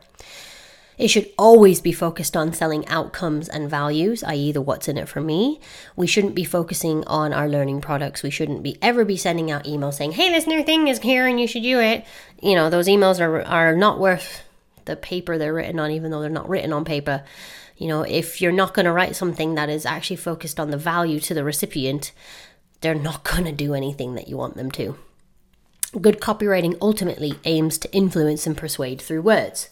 It 0.97 1.09
should 1.09 1.29
always 1.37 1.81
be 1.81 1.91
focused 1.91 2.37
on 2.37 2.53
selling 2.53 2.87
outcomes 2.87 3.49
and 3.49 3.69
values, 3.69 4.23
i.e., 4.23 4.51
the 4.51 4.61
what's 4.61 4.87
in 4.87 4.97
it 4.97 5.09
for 5.09 5.21
me. 5.21 5.59
We 5.95 6.07
shouldn't 6.07 6.35
be 6.35 6.45
focusing 6.45 7.03
on 7.05 7.33
our 7.33 7.49
learning 7.49 7.81
products. 7.81 8.23
We 8.23 8.29
shouldn't 8.29 8.63
be 8.63 8.77
ever 8.81 9.03
be 9.03 9.17
sending 9.17 9.51
out 9.51 9.65
emails 9.65 9.95
saying, 9.95 10.13
"Hey, 10.13 10.29
this 10.29 10.47
new 10.47 10.63
thing 10.63 10.87
is 10.87 10.99
here 10.99 11.27
and 11.27 11.39
you 11.39 11.47
should 11.47 11.63
do 11.63 11.79
it." 11.79 12.05
You 12.41 12.55
know, 12.55 12.69
those 12.69 12.87
emails 12.87 13.19
are 13.19 13.41
are 13.43 13.75
not 13.75 13.99
worth 13.99 14.43
the 14.85 14.95
paper 14.95 15.37
they're 15.37 15.53
written 15.53 15.79
on, 15.79 15.91
even 15.91 16.11
though 16.11 16.21
they're 16.21 16.29
not 16.29 16.49
written 16.49 16.71
on 16.71 16.85
paper. 16.85 17.23
You 17.77 17.87
know, 17.89 18.03
if 18.03 18.41
you're 18.41 18.51
not 18.53 18.73
going 18.73 18.85
to 18.85 18.91
write 18.91 19.15
something 19.15 19.55
that 19.55 19.69
is 19.69 19.85
actually 19.85 20.15
focused 20.15 20.59
on 20.59 20.71
the 20.71 20.77
value 20.77 21.19
to 21.21 21.33
the 21.33 21.43
recipient, 21.43 22.13
they're 22.81 22.95
not 22.95 23.23
going 23.23 23.43
to 23.45 23.51
do 23.51 23.73
anything 23.73 24.15
that 24.15 24.29
you 24.29 24.37
want 24.37 24.55
them 24.55 24.71
to. 24.71 24.97
Good 25.99 26.19
copywriting 26.19 26.77
ultimately 26.81 27.39
aims 27.45 27.77
to 27.79 27.93
influence 27.93 28.45
and 28.47 28.55
persuade 28.55 29.01
through 29.01 29.21
words. 29.21 29.69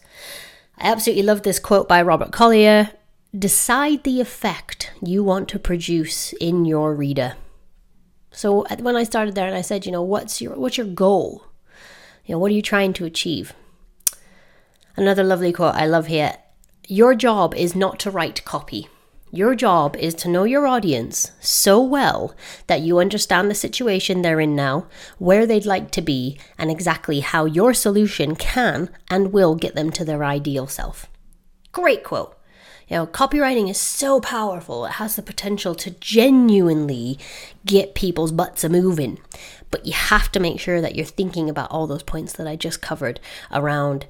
I 0.78 0.90
absolutely 0.90 1.22
love 1.22 1.42
this 1.42 1.58
quote 1.58 1.88
by 1.88 2.02
Robert 2.02 2.32
Collier 2.32 2.90
Decide 3.36 4.04
the 4.04 4.20
effect 4.20 4.92
you 5.02 5.24
want 5.24 5.48
to 5.48 5.58
produce 5.58 6.32
in 6.34 6.64
your 6.64 6.94
reader. 6.94 7.34
So 8.30 8.64
when 8.78 8.94
I 8.94 9.02
started 9.02 9.34
there 9.34 9.48
and 9.48 9.56
I 9.56 9.60
said, 9.60 9.86
you 9.86 9.92
know, 9.92 10.02
what's 10.02 10.40
your 10.40 10.54
what's 10.54 10.76
your 10.76 10.86
goal? 10.86 11.44
You 12.26 12.34
know, 12.34 12.38
what 12.38 12.52
are 12.52 12.54
you 12.54 12.62
trying 12.62 12.92
to 12.94 13.04
achieve? 13.04 13.52
Another 14.96 15.24
lovely 15.24 15.52
quote 15.52 15.74
I 15.74 15.86
love 15.86 16.06
here. 16.06 16.36
Your 16.86 17.16
job 17.16 17.54
is 17.54 17.74
not 17.74 17.98
to 18.00 18.10
write 18.10 18.44
copy. 18.44 18.88
Your 19.34 19.56
job 19.56 19.96
is 19.96 20.14
to 20.14 20.28
know 20.28 20.44
your 20.44 20.64
audience 20.64 21.32
so 21.40 21.82
well 21.82 22.36
that 22.68 22.82
you 22.82 23.00
understand 23.00 23.50
the 23.50 23.54
situation 23.56 24.22
they're 24.22 24.38
in 24.38 24.54
now, 24.54 24.86
where 25.18 25.44
they'd 25.44 25.66
like 25.66 25.90
to 25.90 26.00
be, 26.00 26.38
and 26.56 26.70
exactly 26.70 27.18
how 27.18 27.44
your 27.44 27.74
solution 27.74 28.36
can 28.36 28.90
and 29.10 29.32
will 29.32 29.56
get 29.56 29.74
them 29.74 29.90
to 29.90 30.04
their 30.04 30.22
ideal 30.22 30.68
self. 30.68 31.06
Great 31.72 32.04
quote. 32.04 32.38
You 32.86 32.98
know, 32.98 33.06
copywriting 33.08 33.68
is 33.68 33.76
so 33.76 34.20
powerful. 34.20 34.86
It 34.86 34.92
has 34.92 35.16
the 35.16 35.22
potential 35.22 35.74
to 35.74 35.90
genuinely 35.90 37.18
get 37.66 37.96
people's 37.96 38.30
butts 38.30 38.62
a 38.62 38.68
moving. 38.68 39.18
But 39.72 39.84
you 39.84 39.94
have 39.94 40.30
to 40.30 40.38
make 40.38 40.60
sure 40.60 40.80
that 40.80 40.94
you're 40.94 41.04
thinking 41.04 41.50
about 41.50 41.72
all 41.72 41.88
those 41.88 42.04
points 42.04 42.34
that 42.34 42.46
I 42.46 42.54
just 42.54 42.80
covered 42.80 43.18
around 43.50 44.06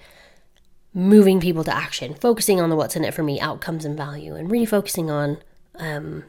moving 0.95 1.41
people 1.41 1.65
to 1.65 1.75
action, 1.75 2.15
focusing 2.15 2.61
on 2.61 2.71
the 2.71 2.77
what's 2.77 2.95
in 2.95 3.05
it 3.05 3.13
for 3.13 3.25
me, 3.25 3.41
outcomes 3.41 3.85
and 3.85 3.97
value, 3.97 4.37
and 4.37 4.51
really 4.51 4.65
focusing 4.65 5.11
on 5.11 5.39
um, 5.75 6.25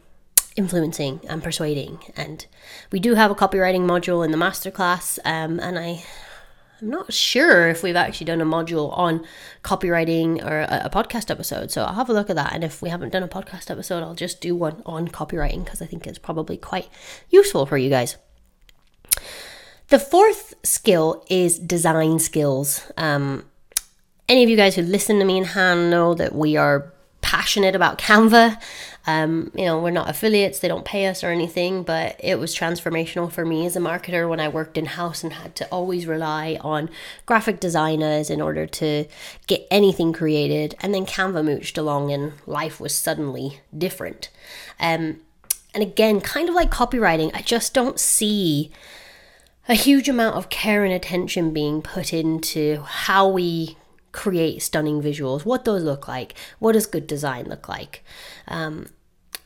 influencing 0.56 1.22
and 1.30 1.44
persuading. 1.44 2.00
And 2.18 2.46
we 2.92 3.00
do 3.00 3.14
have 3.14 3.30
a 3.30 3.36
copywriting 3.36 3.82
module 3.82 4.26
in 4.26 4.32
the 4.32 4.38
masterclass, 4.38 5.20
um, 5.24 5.60
and 5.60 5.78
I. 5.78 6.04
I'm 6.82 6.90
not 6.90 7.14
sure 7.14 7.70
if 7.70 7.84
we've 7.84 7.96
actually 7.96 8.26
done 8.26 8.42
a 8.42 8.46
module 8.46 8.96
on 8.98 9.26
copywriting 9.64 10.46
or 10.46 10.60
a, 10.60 10.82
a 10.84 10.90
podcast 10.90 11.32
episode, 11.32 11.72
so 11.72 11.86
I'll 11.86 11.94
have 11.94 12.10
a 12.10 12.14
look 12.14 12.30
at 12.30 12.36
that. 12.36 12.52
And 12.52 12.66
if 12.66 12.82
we 12.82 12.90
haven't 12.90 13.14
done 13.14 13.24
a 13.24 13.30
podcast 13.30 13.72
episode, 13.72 14.04
I'll 14.04 14.14
just 14.14 14.42
do 14.42 14.58
one 14.58 14.84
on 14.86 15.08
copywriting 15.08 15.64
because 15.64 15.82
I 15.82 15.86
think 15.86 16.06
it's 16.06 16.20
probably 16.20 16.58
quite 16.58 16.90
useful 17.30 17.66
for 17.66 17.78
you 17.78 17.90
guys. 17.90 18.18
The 19.88 20.00
fourth 20.00 20.54
skill 20.64 21.24
is 21.30 21.58
design 21.58 22.20
skills. 22.20 22.92
Um, 22.98 23.46
any 24.28 24.44
of 24.44 24.50
you 24.50 24.56
guys 24.56 24.76
who 24.76 24.82
listen 24.82 25.20
to 25.20 25.26
me 25.26 25.38
and 25.38 25.48
Han 25.48 25.90
know 25.90 26.14
that 26.14 26.34
we 26.34 26.58
are 26.58 26.92
passionate 27.22 27.76
about 27.76 27.98
Canva. 27.98 28.62
Um, 29.08 29.52
you 29.56 29.66
know, 29.66 29.80
we're 29.80 29.92
not 29.92 30.10
affiliates, 30.10 30.60
they 30.60 30.68
don't 30.68 30.86
pay 30.86 31.08
us 31.08 31.24
or 31.24 31.30
anything, 31.30 31.84
but 31.84 32.16
it 32.24 32.40
was 32.40 32.56
transformational 32.56 33.32
for 33.32 33.46
me 33.46 33.66
as 33.66 33.76
a 33.76 33.80
marketer 33.80 34.28
when 34.30 34.40
I 34.40 34.48
worked 34.48 34.78
in 34.78 34.86
house 34.86 35.24
and 35.24 35.34
had 35.34 35.56
to 35.58 35.68
always 35.68 36.08
rely 36.08 36.58
on 36.62 36.90
graphic 37.26 37.60
designers 37.60 38.30
in 38.30 38.42
order 38.42 38.66
to 38.68 39.06
get 39.48 39.68
anything 39.70 40.14
created. 40.14 40.76
And 40.82 40.94
then 40.94 41.06
Canva 41.06 41.44
mooched 41.44 41.78
along 41.78 42.12
and 42.12 42.34
life 42.46 42.80
was 42.80 42.96
suddenly 42.96 43.60
different. 43.76 44.30
Um, 44.80 45.22
and 45.74 45.84
again, 45.84 46.22
kind 46.22 46.48
of 46.48 46.56
like 46.56 46.72
copywriting, 46.72 47.32
I 47.34 47.42
just 47.42 47.74
don't 47.74 48.00
see 48.00 48.72
a 49.68 49.74
huge 49.74 50.08
amount 50.08 50.36
of 50.36 50.50
care 50.50 50.84
and 50.84 50.94
attention 50.94 51.54
being 51.54 51.82
put 51.82 52.14
into 52.14 52.82
how 52.84 53.28
we 53.28 53.78
create 54.16 54.62
stunning 54.62 55.02
visuals, 55.02 55.46
what 55.46 55.66
those 55.66 55.84
look 55.84 56.08
like, 56.08 56.34
what 56.60 56.72
does 56.72 56.86
good 56.86 57.06
design 57.06 57.46
look 57.46 57.68
like. 57.68 58.04
Um, 58.48 58.88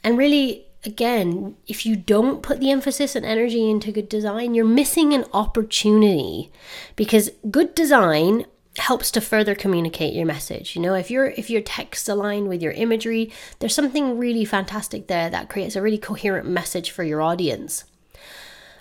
and 0.04 0.18
really, 0.18 0.68
again, 0.86 1.58
if 1.68 1.86
you 1.86 1.96
don't 1.96 2.44
put 2.44 2.60
the 2.60 2.70
emphasis 2.70 3.16
and 3.16 3.26
energy 3.26 3.70
into 3.70 3.92
good 3.92 4.08
design, 4.08 4.54
you're 4.54 4.66
missing 4.66 5.14
an 5.14 5.26
opportunity 5.34 6.52
because 6.96 7.32
good 7.50 7.74
design 7.74 8.46
helps 8.78 9.10
to 9.12 9.20
further 9.20 9.56
communicate 9.56 10.14
your 10.14 10.26
message 10.26 10.74
you 10.74 10.82
know 10.82 10.94
if 10.94 11.12
your 11.12 11.26
if 11.32 11.50
your 11.50 11.60
text 11.60 12.08
aligned 12.08 12.48
with 12.48 12.62
your 12.62 12.72
imagery 12.74 13.30
there's 13.58 13.76
something 13.76 14.18
really 14.18 14.46
fantastic 14.46 15.08
there 15.08 15.30
that 15.30 15.50
creates 15.50 15.76
a 15.76 15.82
really 15.82 15.98
coherent 15.98 16.48
message 16.48 16.92
for 16.92 17.04
your 17.04 17.22
audience 17.22 17.84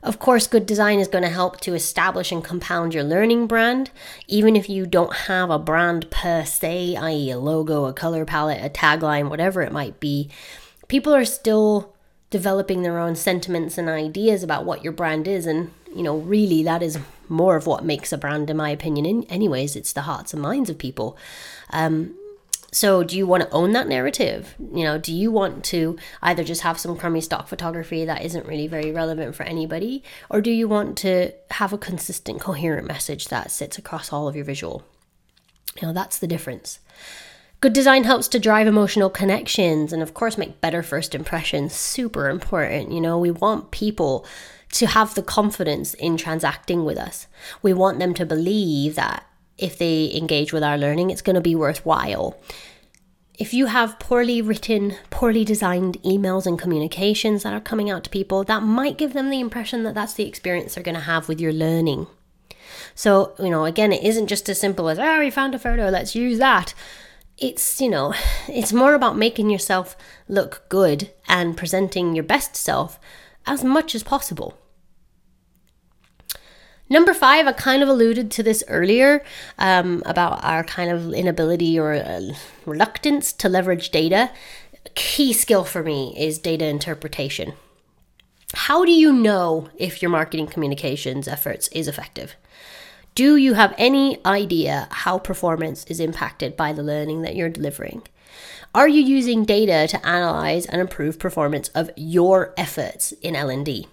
of 0.02 0.18
course, 0.18 0.46
good 0.46 0.66
design 0.66 0.98
is 0.98 1.08
going 1.08 1.24
to 1.24 1.30
help 1.30 1.60
to 1.60 1.74
establish 1.74 2.30
and 2.30 2.44
compound 2.44 2.94
your 2.94 3.04
learning 3.04 3.46
brand, 3.46 3.90
even 4.26 4.56
if 4.56 4.68
you 4.68 4.86
don't 4.86 5.14
have 5.14 5.50
a 5.50 5.58
brand 5.58 6.10
per 6.10 6.44
se, 6.44 6.96
i.e., 6.96 7.30
a 7.30 7.38
logo, 7.38 7.86
a 7.86 7.92
color 7.92 8.24
palette, 8.24 8.64
a 8.64 8.68
tagline, 8.70 9.28
whatever 9.28 9.62
it 9.62 9.72
might 9.72 9.98
be. 10.00 10.30
people 10.88 11.14
are 11.14 11.24
still 11.24 11.94
developing 12.30 12.82
their 12.82 12.98
own 12.98 13.14
sentiments 13.14 13.78
and 13.78 13.88
ideas 13.88 14.42
about 14.42 14.64
what 14.64 14.82
your 14.82 14.92
brand 14.92 15.26
is 15.26 15.46
and 15.46 15.70
you 15.94 16.02
know 16.02 16.18
really 16.18 16.62
that 16.62 16.82
is 16.82 16.98
more 17.28 17.56
of 17.56 17.66
what 17.66 17.84
makes 17.84 18.12
a 18.12 18.18
brand 18.18 18.50
in 18.50 18.56
my 18.56 18.70
opinion 18.70 19.06
in 19.06 19.24
anyways 19.24 19.76
it's 19.76 19.92
the 19.92 20.02
hearts 20.02 20.34
and 20.34 20.42
minds 20.42 20.68
of 20.68 20.76
people 20.76 21.16
um, 21.70 22.14
so 22.70 23.02
do 23.02 23.16
you 23.16 23.26
want 23.26 23.42
to 23.42 23.50
own 23.50 23.72
that 23.72 23.88
narrative 23.88 24.54
you 24.74 24.84
know 24.84 24.98
do 24.98 25.12
you 25.12 25.30
want 25.30 25.64
to 25.64 25.96
either 26.22 26.44
just 26.44 26.62
have 26.62 26.78
some 26.78 26.96
crummy 26.96 27.20
stock 27.20 27.48
photography 27.48 28.04
that 28.04 28.22
isn't 28.22 28.46
really 28.46 28.66
very 28.66 28.92
relevant 28.92 29.34
for 29.34 29.44
anybody 29.44 30.02
or 30.28 30.40
do 30.40 30.50
you 30.50 30.68
want 30.68 30.96
to 30.96 31.32
have 31.52 31.72
a 31.72 31.78
consistent 31.78 32.40
coherent 32.40 32.86
message 32.86 33.28
that 33.28 33.50
sits 33.50 33.78
across 33.78 34.12
all 34.12 34.28
of 34.28 34.36
your 34.36 34.44
visual 34.44 34.82
you 35.80 35.86
know 35.86 35.94
that's 35.94 36.18
the 36.18 36.26
difference 36.26 36.80
Good 37.60 37.72
design 37.72 38.04
helps 38.04 38.28
to 38.28 38.38
drive 38.38 38.68
emotional 38.68 39.10
connections 39.10 39.92
and, 39.92 40.00
of 40.00 40.14
course, 40.14 40.38
make 40.38 40.60
better 40.60 40.80
first 40.80 41.12
impressions. 41.12 41.74
Super 41.74 42.28
important. 42.28 42.92
You 42.92 43.00
know, 43.00 43.18
we 43.18 43.32
want 43.32 43.72
people 43.72 44.24
to 44.74 44.86
have 44.86 45.16
the 45.16 45.24
confidence 45.24 45.94
in 45.94 46.16
transacting 46.16 46.84
with 46.84 46.96
us. 46.96 47.26
We 47.60 47.72
want 47.72 47.98
them 47.98 48.14
to 48.14 48.24
believe 48.24 48.94
that 48.94 49.26
if 49.58 49.76
they 49.78 50.12
engage 50.14 50.52
with 50.52 50.62
our 50.62 50.78
learning, 50.78 51.10
it's 51.10 51.22
going 51.22 51.34
to 51.34 51.40
be 51.40 51.54
worthwhile. 51.54 52.36
If 53.38 53.54
you 53.54 53.66
have 53.66 54.00
poorly 54.00 54.42
written, 54.42 54.96
poorly 55.10 55.44
designed 55.44 56.02
emails 56.02 56.46
and 56.46 56.58
communications 56.58 57.42
that 57.42 57.52
are 57.52 57.60
coming 57.60 57.88
out 57.88 58.04
to 58.04 58.10
people, 58.10 58.42
that 58.44 58.62
might 58.62 58.98
give 58.98 59.12
them 59.12 59.30
the 59.30 59.40
impression 59.40 59.84
that 59.84 59.94
that's 59.94 60.14
the 60.14 60.26
experience 60.26 60.74
they're 60.74 60.82
going 60.82 60.94
to 60.96 61.00
have 61.02 61.28
with 61.28 61.40
your 61.40 61.52
learning. 61.52 62.08
So, 62.94 63.34
you 63.38 63.50
know, 63.50 63.64
again, 63.64 63.92
it 63.92 64.02
isn't 64.02 64.26
just 64.26 64.48
as 64.48 64.60
simple 64.60 64.88
as, 64.88 64.98
oh, 64.98 65.20
we 65.20 65.30
found 65.30 65.54
a 65.54 65.58
photo, 65.58 65.88
let's 65.88 66.14
use 66.14 66.38
that 66.38 66.74
it's 67.38 67.80
you 67.80 67.88
know 67.88 68.12
it's 68.48 68.72
more 68.72 68.94
about 68.94 69.16
making 69.16 69.48
yourself 69.50 69.96
look 70.28 70.64
good 70.68 71.10
and 71.28 71.56
presenting 71.56 72.14
your 72.14 72.24
best 72.24 72.56
self 72.56 72.98
as 73.46 73.64
much 73.64 73.94
as 73.94 74.02
possible 74.02 74.58
number 76.88 77.14
five 77.14 77.46
i 77.46 77.52
kind 77.52 77.82
of 77.82 77.88
alluded 77.88 78.30
to 78.30 78.42
this 78.42 78.64
earlier 78.68 79.22
um, 79.58 80.02
about 80.06 80.42
our 80.44 80.64
kind 80.64 80.90
of 80.90 81.12
inability 81.12 81.78
or 81.78 81.94
uh, 81.94 82.20
reluctance 82.66 83.32
to 83.32 83.48
leverage 83.48 83.90
data 83.90 84.30
a 84.86 84.88
key 84.90 85.32
skill 85.32 85.64
for 85.64 85.82
me 85.82 86.14
is 86.16 86.38
data 86.38 86.66
interpretation 86.66 87.52
how 88.54 88.84
do 88.84 88.92
you 88.92 89.12
know 89.12 89.68
if 89.76 90.00
your 90.00 90.10
marketing 90.10 90.46
communications 90.46 91.28
efforts 91.28 91.68
is 91.68 91.86
effective 91.86 92.34
do 93.18 93.34
you 93.34 93.54
have 93.54 93.74
any 93.78 94.24
idea 94.24 94.86
how 94.92 95.18
performance 95.18 95.84
is 95.86 95.98
impacted 95.98 96.56
by 96.56 96.72
the 96.72 96.84
learning 96.84 97.22
that 97.22 97.34
you're 97.34 97.48
delivering? 97.48 98.02
Are 98.72 98.86
you 98.86 99.02
using 99.02 99.44
data 99.44 99.88
to 99.88 100.06
analyze 100.06 100.66
and 100.66 100.80
improve 100.80 101.18
performance 101.18 101.66
of 101.70 101.90
your 101.96 102.54
efforts 102.56 103.10
in 103.20 103.34
L&D? 103.34 103.88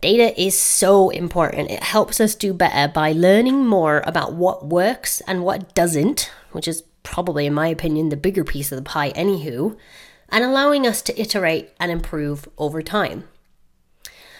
Data 0.00 0.40
is 0.40 0.58
so 0.58 1.10
important. 1.10 1.70
It 1.70 1.82
helps 1.82 2.20
us 2.20 2.34
do 2.34 2.54
better 2.54 2.90
by 2.90 3.12
learning 3.12 3.66
more 3.66 4.02
about 4.06 4.32
what 4.32 4.66
works 4.66 5.20
and 5.26 5.44
what 5.44 5.74
doesn't, 5.74 6.30
which 6.52 6.66
is 6.66 6.82
probably, 7.02 7.44
in 7.44 7.52
my 7.52 7.68
opinion, 7.68 8.08
the 8.08 8.16
bigger 8.16 8.42
piece 8.42 8.72
of 8.72 8.76
the 8.76 8.82
pie, 8.82 9.12
anywho, 9.12 9.76
and 10.30 10.42
allowing 10.42 10.86
us 10.86 11.02
to 11.02 11.20
iterate 11.20 11.70
and 11.78 11.92
improve 11.92 12.48
over 12.56 12.82
time. 12.82 13.24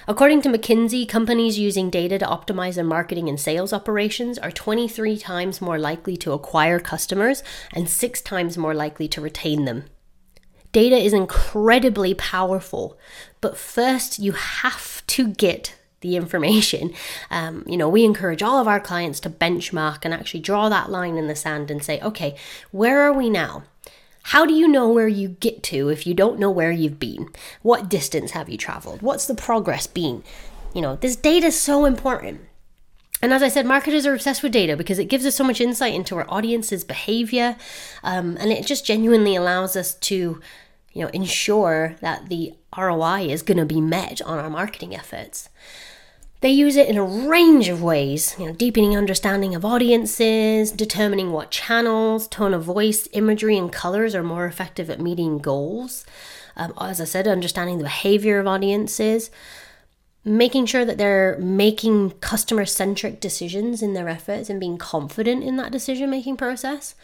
According 0.09 0.41
to 0.43 0.49
McKinsey, 0.49 1.07
companies 1.07 1.59
using 1.59 1.91
data 1.91 2.19
to 2.19 2.27
optimize 2.27 2.77
their 2.77 2.85
marketing 2.85 3.29
and 3.29 3.39
sales 3.39 3.73
operations 3.73 4.39
are 4.39 4.51
23 4.51 5.19
times 5.19 5.61
more 5.61 5.79
likely 5.79 6.17
to 6.17 6.33
acquire 6.33 6.81
customers 6.81 7.43
and 7.75 7.89
six 7.89 8.23
times 8.23 8.57
more 8.57 8.75
likely 8.75 9.09
to 9.09 9.21
retain 9.21 9.67
them. 9.67 9.85
Data 10.73 10.97
is 10.97 11.13
incredibly 11.13 12.15
powerful, 12.15 12.99
but 13.41 13.57
first 13.57 14.19
you 14.19 14.33
have 14.33 15.05
to 15.09 15.29
get 15.29 15.77
the 16.01 16.17
information. 16.17 16.93
Um, 17.33 17.65
you 17.67 17.77
know, 17.77 17.89
we 17.89 18.05
encourage 18.05 18.43
all 18.43 18.59
of 18.59 18.67
our 18.67 18.81
clients 18.81 19.21
to 19.21 19.31
benchmark 19.31 20.01
and 20.03 20.13
actually 20.13 20.41
draw 20.41 20.69
that 20.69 20.91
line 20.91 21.17
in 21.17 21.29
the 21.29 21.37
sand 21.37 21.71
and 21.71 21.83
say, 21.83 22.01
okay, 22.01 22.35
where 22.73 23.03
are 23.03 23.13
we 23.13 23.31
now? 23.31 23.63
How 24.25 24.45
do 24.45 24.53
you 24.53 24.67
know 24.67 24.91
where 24.91 25.09
you 25.09 25.29
get 25.29 25.63
to 25.65 25.89
if 25.89 26.07
you 26.07 26.13
don't 26.13 26.41
know 26.41 26.51
where 26.51 26.73
you've 26.73 26.99
been? 26.99 27.29
What 27.63 27.89
distance 27.89 28.33
have 28.33 28.49
you 28.49 28.59
traveled? 28.59 29.01
What's 29.01 29.27
the 29.27 29.35
progress 29.35 29.87
been? 29.87 30.25
You 30.75 30.83
know, 30.83 30.97
this 30.97 31.15
data 31.15 31.47
is 31.47 31.61
so 31.61 31.85
important. 31.85 32.41
And 33.23 33.33
as 33.33 33.43
I 33.43 33.49
said, 33.49 33.67
marketers 33.67 34.07
are 34.07 34.15
obsessed 34.15 34.43
with 34.43 34.53
data 34.53 34.77
because 34.77 34.99
it 34.99 35.07
gives 35.07 35.27
us 35.27 35.37
so 35.37 35.45
much 35.45 35.61
insight 35.61 35.95
into 35.95 36.17
our 36.17 36.27
audience's 36.29 36.85
behavior, 36.85 37.57
um, 38.03 38.37
and 38.41 38.51
it 38.51 38.67
just 38.67 38.87
genuinely 38.87 39.37
allows 39.37 39.77
us 39.77 39.95
to, 39.95 40.41
you 40.93 41.03
know, 41.03 41.09
ensure 41.09 41.97
that 42.01 42.29
the 42.29 42.55
ROI 42.77 43.29
is 43.29 43.43
going 43.43 43.59
to 43.59 43.67
be 43.67 43.81
met 43.81 44.23
on 44.23 44.39
our 44.39 44.51
marketing 44.51 44.95
efforts. 44.95 45.51
They 46.41 46.51
use 46.51 46.77
it 46.77 46.89
in 46.89 46.97
a 46.97 47.05
range 47.05 47.69
of 47.69 47.83
ways, 47.83 48.35
you 48.39 48.47
know, 48.47 48.53
deepening 48.53 48.97
understanding 48.97 49.55
of 49.55 49.63
audiences, 49.63 50.73
determining 50.73 51.33
what 51.33 51.51
channels, 51.51 52.27
tone 52.29 52.55
of 52.55 52.65
voice, 52.65 53.07
imagery, 53.13 53.59
and 53.59 53.71
colors 53.71 54.15
are 54.15 54.23
more 54.23 54.47
effective 54.47 54.89
at 54.89 55.01
meeting 55.01 55.39
goals. 55.39 56.07
Um, 56.57 56.73
as 56.81 56.99
I 56.99 57.05
said, 57.05 57.29
understanding 57.29 57.77
the 57.77 57.85
behavior 57.85 58.39
of 58.39 58.47
audiences, 58.47 59.31
making 60.25 60.67
sure 60.67 60.85
that 60.85 60.99
they're 60.99 61.39
making 61.39 62.11
customer 62.21 62.67
centric 62.67 63.21
decisions 63.21 63.83
in 63.83 63.95
their 63.95 64.09
efforts 64.09 64.51
and 64.51 64.61
being 64.61 64.79
confident 64.79 65.43
in 65.43 65.57
that 65.57 65.73
decision 65.73 66.11
making 66.11 66.37
process. 66.37 66.95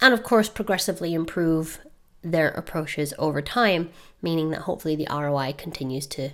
And 0.00 0.12
of 0.12 0.22
course, 0.22 0.48
progressively 0.48 1.14
improve 1.14 1.78
their 2.22 2.48
approaches 2.48 3.14
over 3.18 3.40
time, 3.40 3.90
meaning 4.20 4.50
that 4.50 4.62
hopefully 4.62 4.96
the 4.96 5.08
ROI 5.10 5.54
continues 5.56 6.06
to 6.08 6.30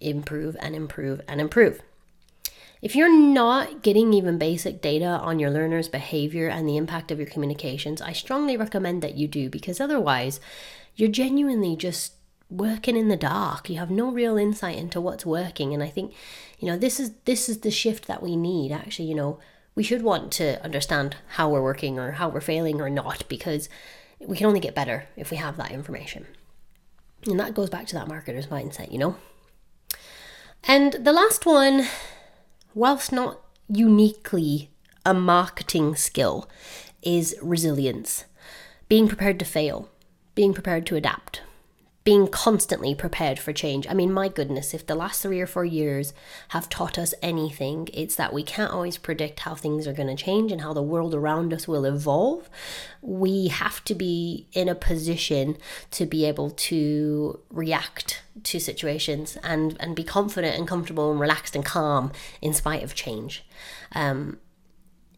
improve 0.00 0.56
and 0.60 0.74
improve 0.74 1.20
and 1.26 1.40
improve. 1.40 1.80
If 2.82 2.96
you're 2.96 3.16
not 3.16 3.82
getting 3.82 4.12
even 4.12 4.38
basic 4.38 4.82
data 4.82 5.06
on 5.06 5.38
your 5.38 5.50
learner's 5.50 5.88
behavior 5.88 6.48
and 6.48 6.68
the 6.68 6.76
impact 6.76 7.12
of 7.12 7.18
your 7.18 7.28
communications, 7.28 8.02
I 8.02 8.12
strongly 8.12 8.56
recommend 8.56 9.02
that 9.02 9.14
you 9.14 9.28
do 9.28 9.48
because 9.48 9.80
otherwise, 9.80 10.40
you're 10.96 11.08
genuinely 11.08 11.76
just 11.76 12.14
working 12.52 12.96
in 12.96 13.08
the 13.08 13.16
dark. 13.16 13.70
You 13.70 13.78
have 13.78 13.90
no 13.90 14.10
real 14.10 14.36
insight 14.36 14.76
into 14.76 15.00
what's 15.00 15.24
working 15.24 15.72
and 15.72 15.82
I 15.82 15.88
think, 15.88 16.14
you 16.58 16.68
know, 16.68 16.76
this 16.76 17.00
is 17.00 17.12
this 17.24 17.48
is 17.48 17.60
the 17.60 17.70
shift 17.70 18.06
that 18.06 18.22
we 18.22 18.36
need. 18.36 18.72
Actually, 18.72 19.08
you 19.08 19.14
know, 19.14 19.38
we 19.74 19.82
should 19.82 20.02
want 20.02 20.30
to 20.32 20.62
understand 20.62 21.16
how 21.36 21.48
we're 21.48 21.62
working 21.62 21.98
or 21.98 22.12
how 22.12 22.28
we're 22.28 22.40
failing 22.40 22.80
or 22.80 22.90
not 22.90 23.24
because 23.28 23.68
we 24.20 24.36
can 24.36 24.46
only 24.46 24.60
get 24.60 24.74
better 24.74 25.06
if 25.16 25.30
we 25.30 25.38
have 25.38 25.56
that 25.56 25.72
information. 25.72 26.26
And 27.26 27.40
that 27.40 27.54
goes 27.54 27.70
back 27.70 27.86
to 27.88 27.94
that 27.94 28.08
marketer's 28.08 28.48
mindset, 28.48 28.92
you 28.92 28.98
know? 28.98 29.16
And 30.64 30.92
the 30.92 31.12
last 31.12 31.46
one, 31.46 31.86
whilst 32.74 33.12
not 33.12 33.40
uniquely 33.68 34.70
a 35.04 35.14
marketing 35.14 35.96
skill, 35.96 36.48
is 37.02 37.36
resilience. 37.42 38.26
Being 38.88 39.08
prepared 39.08 39.38
to 39.38 39.44
fail, 39.44 39.88
being 40.34 40.52
prepared 40.52 40.86
to 40.86 40.96
adapt, 40.96 41.42
being 42.04 42.26
constantly 42.26 42.94
prepared 42.94 43.38
for 43.38 43.52
change. 43.52 43.86
I 43.88 43.94
mean, 43.94 44.12
my 44.12 44.28
goodness, 44.28 44.74
if 44.74 44.86
the 44.86 44.94
last 44.94 45.22
three 45.22 45.40
or 45.40 45.46
four 45.46 45.64
years 45.64 46.12
have 46.48 46.68
taught 46.68 46.98
us 46.98 47.14
anything, 47.22 47.88
it's 47.94 48.16
that 48.16 48.32
we 48.32 48.42
can't 48.42 48.72
always 48.72 48.98
predict 48.98 49.40
how 49.40 49.54
things 49.54 49.86
are 49.86 49.92
going 49.92 50.14
to 50.14 50.22
change 50.22 50.50
and 50.50 50.62
how 50.62 50.72
the 50.72 50.82
world 50.82 51.14
around 51.14 51.52
us 51.52 51.68
will 51.68 51.84
evolve. 51.84 52.50
We 53.00 53.48
have 53.48 53.84
to 53.84 53.94
be 53.94 54.48
in 54.52 54.68
a 54.68 54.74
position 54.74 55.56
to 55.92 56.04
be 56.04 56.24
able 56.24 56.50
to 56.50 57.40
react 57.50 58.22
to 58.44 58.58
situations 58.58 59.38
and, 59.44 59.76
and 59.78 59.94
be 59.94 60.02
confident 60.04 60.58
and 60.58 60.66
comfortable 60.66 61.12
and 61.12 61.20
relaxed 61.20 61.54
and 61.54 61.64
calm 61.64 62.10
in 62.40 62.52
spite 62.52 62.82
of 62.82 62.94
change. 62.94 63.44
Um, 63.94 64.38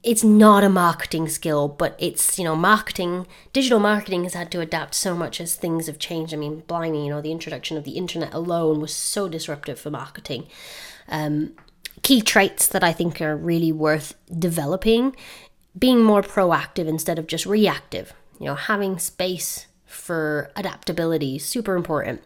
it's 0.04 0.22
not 0.22 0.62
a 0.62 0.68
marketing 0.68 1.28
skill, 1.28 1.66
but 1.66 1.96
it's, 1.98 2.38
you 2.38 2.44
know, 2.44 2.54
marketing, 2.54 3.26
digital 3.52 3.80
marketing 3.80 4.24
has 4.24 4.34
had 4.34 4.52
to 4.52 4.60
adapt 4.60 4.94
so 4.94 5.16
much 5.16 5.40
as 5.40 5.54
things 5.54 5.86
have 5.86 5.98
changed. 5.98 6.34
I 6.34 6.36
mean, 6.36 6.62
blimey, 6.66 7.06
you 7.06 7.10
know, 7.10 7.22
the 7.22 7.32
introduction 7.32 7.76
of 7.76 7.84
the 7.84 7.92
internet 7.92 8.34
alone 8.34 8.80
was 8.80 8.94
so 8.94 9.28
disruptive 9.28 9.80
for 9.80 9.90
marketing. 9.90 10.46
Um, 11.08 11.54
key 12.02 12.20
traits 12.20 12.66
that 12.68 12.84
I 12.84 12.92
think 12.92 13.20
are 13.22 13.36
really 13.36 13.72
worth 13.72 14.14
developing 14.38 15.16
being 15.76 16.02
more 16.02 16.22
proactive 16.22 16.86
instead 16.86 17.18
of 17.18 17.26
just 17.26 17.46
reactive, 17.46 18.12
you 18.38 18.46
know, 18.46 18.54
having 18.54 18.98
space 18.98 19.66
for 19.86 20.50
adaptability, 20.54 21.38
super 21.38 21.76
important. 21.76 22.22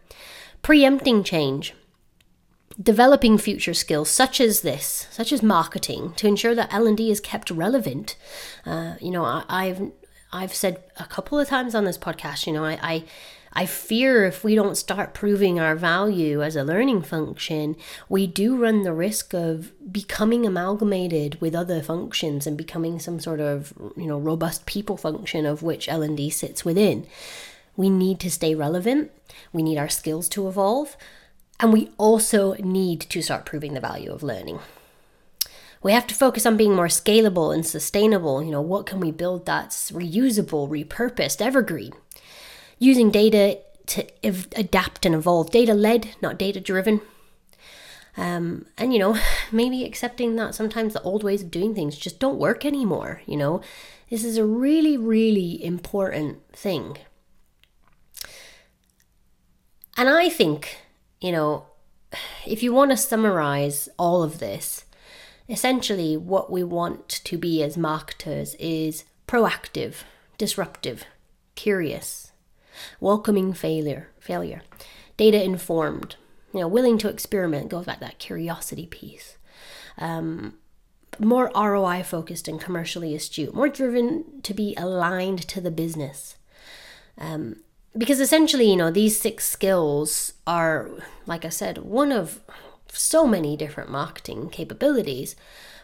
Preempting 0.62 1.22
change, 1.22 1.74
developing 2.80 3.38
future 3.38 3.74
skills 3.74 4.08
such 4.08 4.40
as 4.40 4.60
this, 4.60 5.06
such 5.10 5.32
as 5.32 5.42
marketing, 5.42 6.12
to 6.16 6.26
ensure 6.28 6.54
that 6.54 6.72
L 6.72 6.86
and 6.86 6.96
D 6.96 7.10
is 7.10 7.20
kept 7.20 7.50
relevant. 7.50 8.16
Uh, 8.64 8.94
you 9.00 9.10
know, 9.10 9.24
I, 9.48 9.66
have 9.66 9.90
I've 10.32 10.54
said 10.54 10.82
a 10.98 11.04
couple 11.04 11.38
of 11.38 11.48
times 11.48 11.74
on 11.74 11.84
this 11.84 11.98
podcast. 11.98 12.46
You 12.46 12.52
know, 12.52 12.64
I, 12.64 12.78
I 12.82 13.04
I 13.52 13.66
fear 13.66 14.24
if 14.24 14.44
we 14.44 14.54
don't 14.54 14.76
start 14.76 15.14
proving 15.14 15.58
our 15.58 15.74
value 15.74 16.42
as 16.42 16.54
a 16.54 16.64
learning 16.64 17.02
function, 17.02 17.76
we 18.08 18.26
do 18.26 18.56
run 18.56 18.82
the 18.82 18.92
risk 18.92 19.34
of 19.34 19.72
becoming 19.90 20.46
amalgamated 20.46 21.40
with 21.40 21.54
other 21.54 21.82
functions 21.82 22.46
and 22.46 22.56
becoming 22.56 22.98
some 22.98 23.18
sort 23.18 23.40
of 23.40 23.72
you 23.96 24.06
know 24.06 24.18
robust 24.18 24.66
people 24.66 24.96
function 24.96 25.46
of 25.46 25.62
which 25.62 25.88
L 25.88 26.02
and 26.02 26.16
D 26.16 26.30
sits 26.30 26.64
within 26.64 27.06
We 27.76 27.90
need 27.90 28.20
to 28.20 28.30
stay 28.30 28.54
relevant. 28.54 29.10
We 29.52 29.62
need 29.62 29.78
our 29.78 29.88
skills 29.88 30.28
to 30.30 30.48
evolve. 30.48 30.96
And 31.60 31.72
we 31.72 31.90
also 31.98 32.54
need 32.54 33.00
to 33.00 33.22
start 33.22 33.44
proving 33.44 33.74
the 33.74 33.80
value 33.80 34.12
of 34.12 34.22
learning. 34.22 34.60
We 35.82 35.92
have 35.92 36.06
to 36.08 36.14
focus 36.14 36.46
on 36.46 36.56
being 36.56 36.74
more 36.74 36.86
scalable 36.86 37.54
and 37.54 37.64
sustainable. 37.64 38.42
You 38.42 38.50
know, 38.50 38.60
what 38.60 38.86
can 38.86 39.00
we 39.00 39.10
build 39.10 39.46
that's 39.46 39.90
reusable, 39.90 40.68
repurposed, 40.68 41.40
evergreen? 41.40 41.92
Using 42.78 43.10
data 43.10 43.58
to 43.86 44.06
ev- 44.24 44.48
adapt 44.54 45.06
and 45.06 45.14
evolve, 45.14 45.50
data 45.50 45.74
led, 45.74 46.16
not 46.20 46.38
data 46.38 46.60
driven. 46.60 47.00
Um, 48.16 48.66
and 48.76 48.92
you 48.92 48.98
know, 48.98 49.18
maybe 49.52 49.84
accepting 49.84 50.36
that 50.36 50.54
sometimes 50.54 50.92
the 50.92 51.02
old 51.02 51.22
ways 51.22 51.42
of 51.42 51.50
doing 51.50 51.74
things 51.74 51.96
just 51.96 52.18
don't 52.18 52.38
work 52.38 52.64
anymore. 52.64 53.22
You 53.26 53.36
know, 53.36 53.60
this 54.10 54.24
is 54.24 54.36
a 54.36 54.44
really, 54.44 54.96
really 54.96 55.62
important 55.64 56.38
thing. 56.52 56.98
And 59.96 60.08
I 60.08 60.28
think, 60.28 60.78
you 61.20 61.32
know, 61.32 61.66
if 62.46 62.62
you 62.62 62.72
want 62.72 62.90
to 62.90 62.96
summarize 62.96 63.88
all 63.98 64.22
of 64.22 64.38
this, 64.38 64.84
essentially 65.48 66.16
what 66.16 66.50
we 66.50 66.62
want 66.62 67.08
to 67.08 67.38
be 67.38 67.62
as 67.62 67.76
marketers 67.76 68.54
is 68.58 69.04
proactive, 69.26 70.04
disruptive, 70.36 71.04
curious, 71.54 72.32
welcoming 73.00 73.52
failure, 73.52 74.08
failure, 74.18 74.62
data 75.16 75.42
informed, 75.42 76.16
you 76.52 76.60
know, 76.60 76.68
willing 76.68 76.98
to 76.98 77.08
experiment, 77.08 77.68
goes 77.68 77.86
back 77.86 78.00
that 78.00 78.18
curiosity 78.18 78.86
piece. 78.86 79.36
Um, 79.98 80.54
more 81.18 81.50
ROI 81.54 82.04
focused 82.04 82.46
and 82.46 82.60
commercially 82.60 83.14
astute, 83.14 83.54
more 83.54 83.68
driven 83.68 84.40
to 84.42 84.54
be 84.54 84.74
aligned 84.76 85.46
to 85.48 85.60
the 85.60 85.70
business. 85.70 86.36
Um, 87.16 87.56
because 87.96 88.20
essentially, 88.20 88.70
you 88.70 88.76
know, 88.76 88.90
these 88.90 89.20
six 89.20 89.48
skills 89.48 90.34
are, 90.46 90.90
like 91.26 91.44
I 91.44 91.48
said, 91.48 91.78
one 91.78 92.12
of 92.12 92.40
so 92.92 93.26
many 93.26 93.56
different 93.56 93.90
marketing 93.90 94.48
capabilities, 94.50 95.36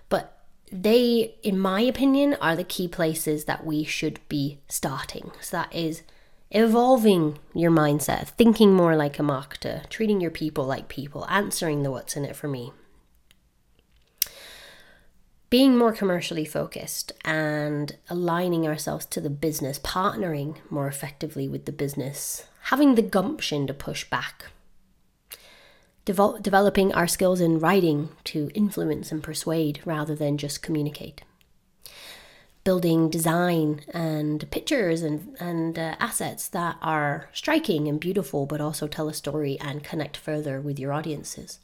but 0.08 0.44
they, 0.70 1.34
in 1.42 1.58
my 1.58 1.80
opinion, 1.80 2.36
are 2.40 2.56
the 2.56 2.64
key 2.64 2.88
places 2.88 3.44
that 3.44 3.64
we 3.64 3.84
should 3.84 4.20
be 4.28 4.58
starting. 4.68 5.30
So 5.40 5.58
that 5.58 5.74
is 5.74 6.02
evolving 6.50 7.38
your 7.54 7.70
mindset, 7.70 8.28
thinking 8.28 8.74
more 8.74 8.96
like 8.96 9.18
a 9.18 9.22
marketer, 9.22 9.88
treating 9.88 10.20
your 10.20 10.30
people 10.30 10.64
like 10.64 10.88
people, 10.88 11.26
answering 11.28 11.82
the 11.82 11.90
what's 11.90 12.16
in 12.16 12.24
it 12.24 12.36
for 12.36 12.48
me. 12.48 12.72
Being 15.54 15.78
more 15.78 15.92
commercially 15.92 16.44
focused 16.44 17.12
and 17.24 17.96
aligning 18.10 18.66
ourselves 18.66 19.06
to 19.06 19.20
the 19.20 19.30
business, 19.30 19.78
partnering 19.78 20.56
more 20.68 20.88
effectively 20.88 21.46
with 21.46 21.64
the 21.64 21.70
business, 21.70 22.48
having 22.62 22.96
the 22.96 23.02
gumption 23.02 23.68
to 23.68 23.72
push 23.72 24.02
back 24.02 24.46
Devel- 26.04 26.42
developing 26.42 26.92
our 26.92 27.06
skills 27.06 27.40
in 27.40 27.60
writing 27.60 28.08
to 28.24 28.50
influence 28.52 29.12
and 29.12 29.22
persuade 29.22 29.80
rather 29.84 30.16
than 30.16 30.38
just 30.38 30.60
communicate. 30.60 31.22
Building 32.64 33.08
design 33.08 33.82
and 33.94 34.50
pictures 34.50 35.02
and, 35.02 35.36
and 35.38 35.78
uh, 35.78 35.94
assets 36.00 36.48
that 36.48 36.78
are 36.82 37.30
striking 37.32 37.86
and 37.86 38.00
beautiful, 38.00 38.44
but 38.44 38.60
also 38.60 38.88
tell 38.88 39.08
a 39.08 39.14
story 39.14 39.56
and 39.60 39.84
connect 39.84 40.16
further 40.16 40.60
with 40.60 40.80
your 40.80 40.92
audiences. 40.92 41.60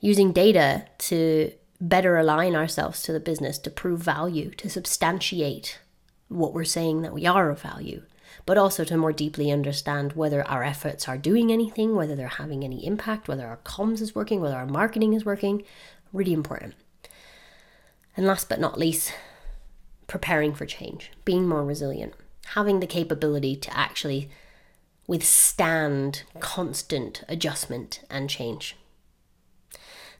Using 0.00 0.32
data 0.32 0.86
to 0.98 1.52
better 1.82 2.16
align 2.16 2.56
ourselves 2.56 3.02
to 3.02 3.12
the 3.12 3.20
business, 3.20 3.58
to 3.58 3.70
prove 3.70 4.00
value, 4.00 4.50
to 4.54 4.70
substantiate 4.70 5.80
what 6.28 6.54
we're 6.54 6.64
saying 6.64 7.02
that 7.02 7.12
we 7.12 7.26
are 7.26 7.50
of 7.50 7.60
value 7.60 8.02
but 8.46 8.58
also 8.58 8.84
to 8.84 8.96
more 8.96 9.12
deeply 9.12 9.50
understand 9.50 10.14
whether 10.14 10.46
our 10.48 10.64
efforts 10.64 11.08
are 11.08 11.18
doing 11.18 11.52
anything, 11.52 11.94
whether 11.94 12.16
they're 12.16 12.28
having 12.28 12.64
any 12.64 12.84
impact, 12.84 13.28
whether 13.28 13.46
our 13.46 13.58
comms 13.58 14.00
is 14.00 14.14
working, 14.14 14.40
whether 14.40 14.56
our 14.56 14.66
marketing 14.66 15.12
is 15.12 15.24
working. 15.24 15.62
Really 16.12 16.32
important. 16.32 16.74
And 18.16 18.26
last 18.26 18.48
but 18.48 18.60
not 18.60 18.78
least, 18.78 19.14
preparing 20.06 20.54
for 20.54 20.66
change, 20.66 21.12
being 21.24 21.48
more 21.48 21.64
resilient, 21.64 22.14
having 22.46 22.80
the 22.80 22.86
capability 22.86 23.56
to 23.56 23.76
actually 23.76 24.28
withstand 25.06 26.24
constant 26.40 27.22
adjustment 27.28 28.00
and 28.10 28.28
change. 28.28 28.76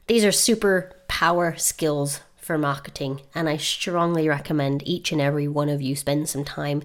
These 0.07 0.25
are 0.25 0.31
super 0.31 0.95
power 1.13 1.55
skills 1.57 2.21
for 2.37 2.57
marketing, 2.57 3.21
and 3.35 3.47
I 3.47 3.55
strongly 3.55 4.27
recommend 4.27 4.81
each 4.83 5.11
and 5.11 5.21
every 5.21 5.47
one 5.47 5.69
of 5.69 5.79
you 5.79 5.95
spend 5.95 6.27
some 6.27 6.43
time 6.43 6.81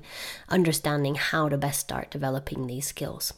understanding 0.51 1.15
how 1.15 1.49
to 1.49 1.57
best 1.57 1.81
start 1.81 2.11
developing 2.11 2.67
these 2.67 2.87
skills. 2.87 3.33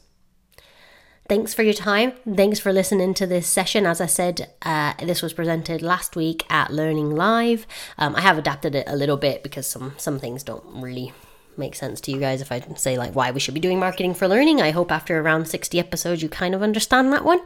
Thanks 1.29 1.53
for 1.53 1.63
your 1.63 1.73
time. 1.73 2.11
Thanks 2.35 2.59
for 2.59 2.73
listening 2.73 3.13
to 3.13 3.25
this 3.25 3.47
session. 3.47 3.85
As 3.85 4.01
I 4.01 4.05
said, 4.05 4.51
uh, 4.63 4.93
this 5.01 5.21
was 5.21 5.31
presented 5.31 5.81
last 5.81 6.17
week 6.17 6.43
at 6.49 6.73
Learning 6.73 7.15
Live. 7.15 7.65
Um, 7.97 8.13
I 8.17 8.21
have 8.21 8.37
adapted 8.37 8.75
it 8.75 8.85
a 8.85 8.97
little 8.97 9.17
bit 9.17 9.43
because 9.43 9.67
some 9.67 9.93
some 9.97 10.19
things 10.19 10.43
don't 10.43 10.83
really 10.83 11.13
make 11.57 11.75
sense 11.75 12.01
to 12.01 12.11
you 12.11 12.19
guys 12.19 12.41
if 12.41 12.51
I 12.51 12.61
say 12.75 12.97
like 12.97 13.13
why 13.13 13.31
we 13.31 13.39
should 13.39 13.53
be 13.53 13.59
doing 13.59 13.79
marketing 13.79 14.13
for 14.13 14.27
learning. 14.27 14.61
I 14.61 14.71
hope 14.71 14.91
after 14.91 15.19
around 15.19 15.47
60 15.47 15.79
episodes 15.79 16.21
you 16.21 16.29
kind 16.29 16.55
of 16.55 16.61
understand 16.61 17.11
that 17.13 17.25
one. 17.25 17.41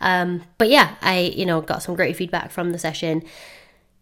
Um, 0.00 0.44
but 0.58 0.68
yeah, 0.68 0.96
I 1.00 1.20
you 1.20 1.46
know 1.46 1.60
got 1.60 1.82
some 1.82 1.94
great 1.94 2.16
feedback 2.16 2.50
from 2.50 2.72
the 2.72 2.78
session 2.78 3.22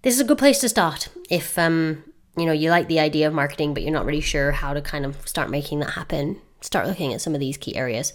this 0.02 0.14
is 0.14 0.20
a 0.20 0.24
good 0.24 0.38
place 0.38 0.58
to 0.60 0.68
start 0.68 1.08
if 1.28 1.58
um, 1.58 2.04
you 2.36 2.46
know 2.46 2.52
you 2.52 2.70
like 2.70 2.88
the 2.88 3.00
idea 3.00 3.26
of 3.26 3.34
marketing 3.34 3.74
but 3.74 3.82
you're 3.82 3.92
not 3.92 4.04
really 4.04 4.20
sure 4.20 4.52
how 4.52 4.72
to 4.72 4.80
kind 4.80 5.04
of 5.04 5.26
start 5.28 5.50
making 5.50 5.80
that 5.80 5.90
happen 5.90 6.40
start 6.60 6.86
looking 6.86 7.12
at 7.12 7.20
some 7.20 7.34
of 7.34 7.40
these 7.40 7.56
key 7.56 7.76
areas. 7.76 8.12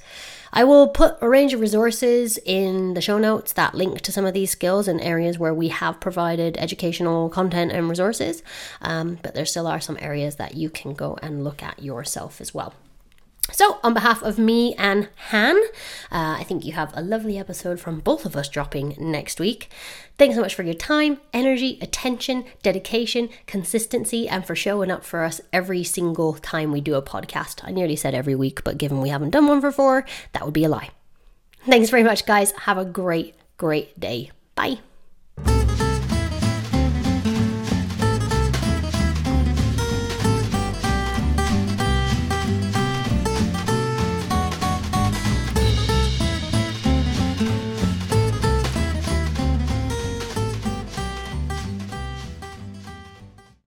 I 0.54 0.64
will 0.64 0.88
put 0.88 1.18
a 1.22 1.28
range 1.28 1.54
of 1.54 1.60
resources 1.60 2.40
in 2.46 2.94
the 2.94 3.02
show 3.02 3.18
notes 3.18 3.54
that 3.54 3.76
link 3.76 4.02
to 4.02 4.12
some 4.12 4.26
of 4.26 4.34
these 4.34 4.52
skills 4.52 4.88
and 4.88 5.02
areas 5.02 5.38
where 5.38 5.54
we 5.54 5.68
have 5.68 6.00
provided 6.00 6.56
educational 6.58 7.30
content 7.30 7.72
and 7.72 7.90
resources 7.90 8.42
um, 8.82 9.20
but 9.22 9.36
there 9.36 9.46
still 9.46 9.68
are 9.68 9.82
some 9.82 9.98
areas 10.00 10.36
that 10.36 10.56
you 10.56 10.70
can 10.70 10.94
go 10.94 11.18
and 11.22 11.44
look 11.44 11.62
at 11.62 11.82
yourself 11.82 12.40
as 12.40 12.54
well 12.54 12.74
so, 13.56 13.80
on 13.86 13.94
behalf 13.94 14.22
of 14.22 14.38
me 14.38 14.76
and 14.76 15.08
Han, 15.30 15.56
uh, 16.12 16.36
I 16.40 16.44
think 16.44 16.66
you 16.66 16.74
have 16.74 16.92
a 16.94 17.02
lovely 17.02 17.38
episode 17.38 17.80
from 17.80 18.02
both 18.02 18.26
of 18.26 18.36
us 18.36 18.50
dropping 18.50 18.98
next 19.00 19.40
week. 19.40 19.70
Thanks 20.18 20.36
so 20.36 20.42
much 20.42 20.54
for 20.54 20.64
your 20.64 20.74
time, 20.74 21.22
energy, 21.32 21.80
attention, 21.82 22.44
dedication, 22.64 23.30
consistency, 23.48 24.28
and 24.28 24.46
for 24.46 24.58
showing 24.58 24.92
up 24.92 25.06
for 25.06 25.24
us 25.24 25.40
every 25.54 25.86
single 25.86 26.34
time 26.34 26.74
we 26.74 26.82
do 26.82 26.96
a 26.96 27.02
podcast. 27.02 27.62
I 27.64 27.72
nearly 27.72 27.96
said 27.96 28.14
every 28.14 28.36
week, 28.36 28.62
but 28.66 28.78
given 28.78 29.00
we 29.00 29.08
haven't 29.08 29.30
done 29.30 29.48
one 29.48 29.62
for 29.62 29.72
four, 29.72 30.06
that 30.34 30.44
would 30.44 30.54
be 30.54 30.66
a 30.66 30.70
lie. 30.70 30.90
Thanks 31.66 31.90
very 31.90 32.04
much, 32.04 32.26
guys. 32.26 32.52
Have 32.52 32.78
a 32.78 32.84
great, 32.84 33.36
great 33.56 33.98
day. 33.98 34.32
Bye. 34.56 34.80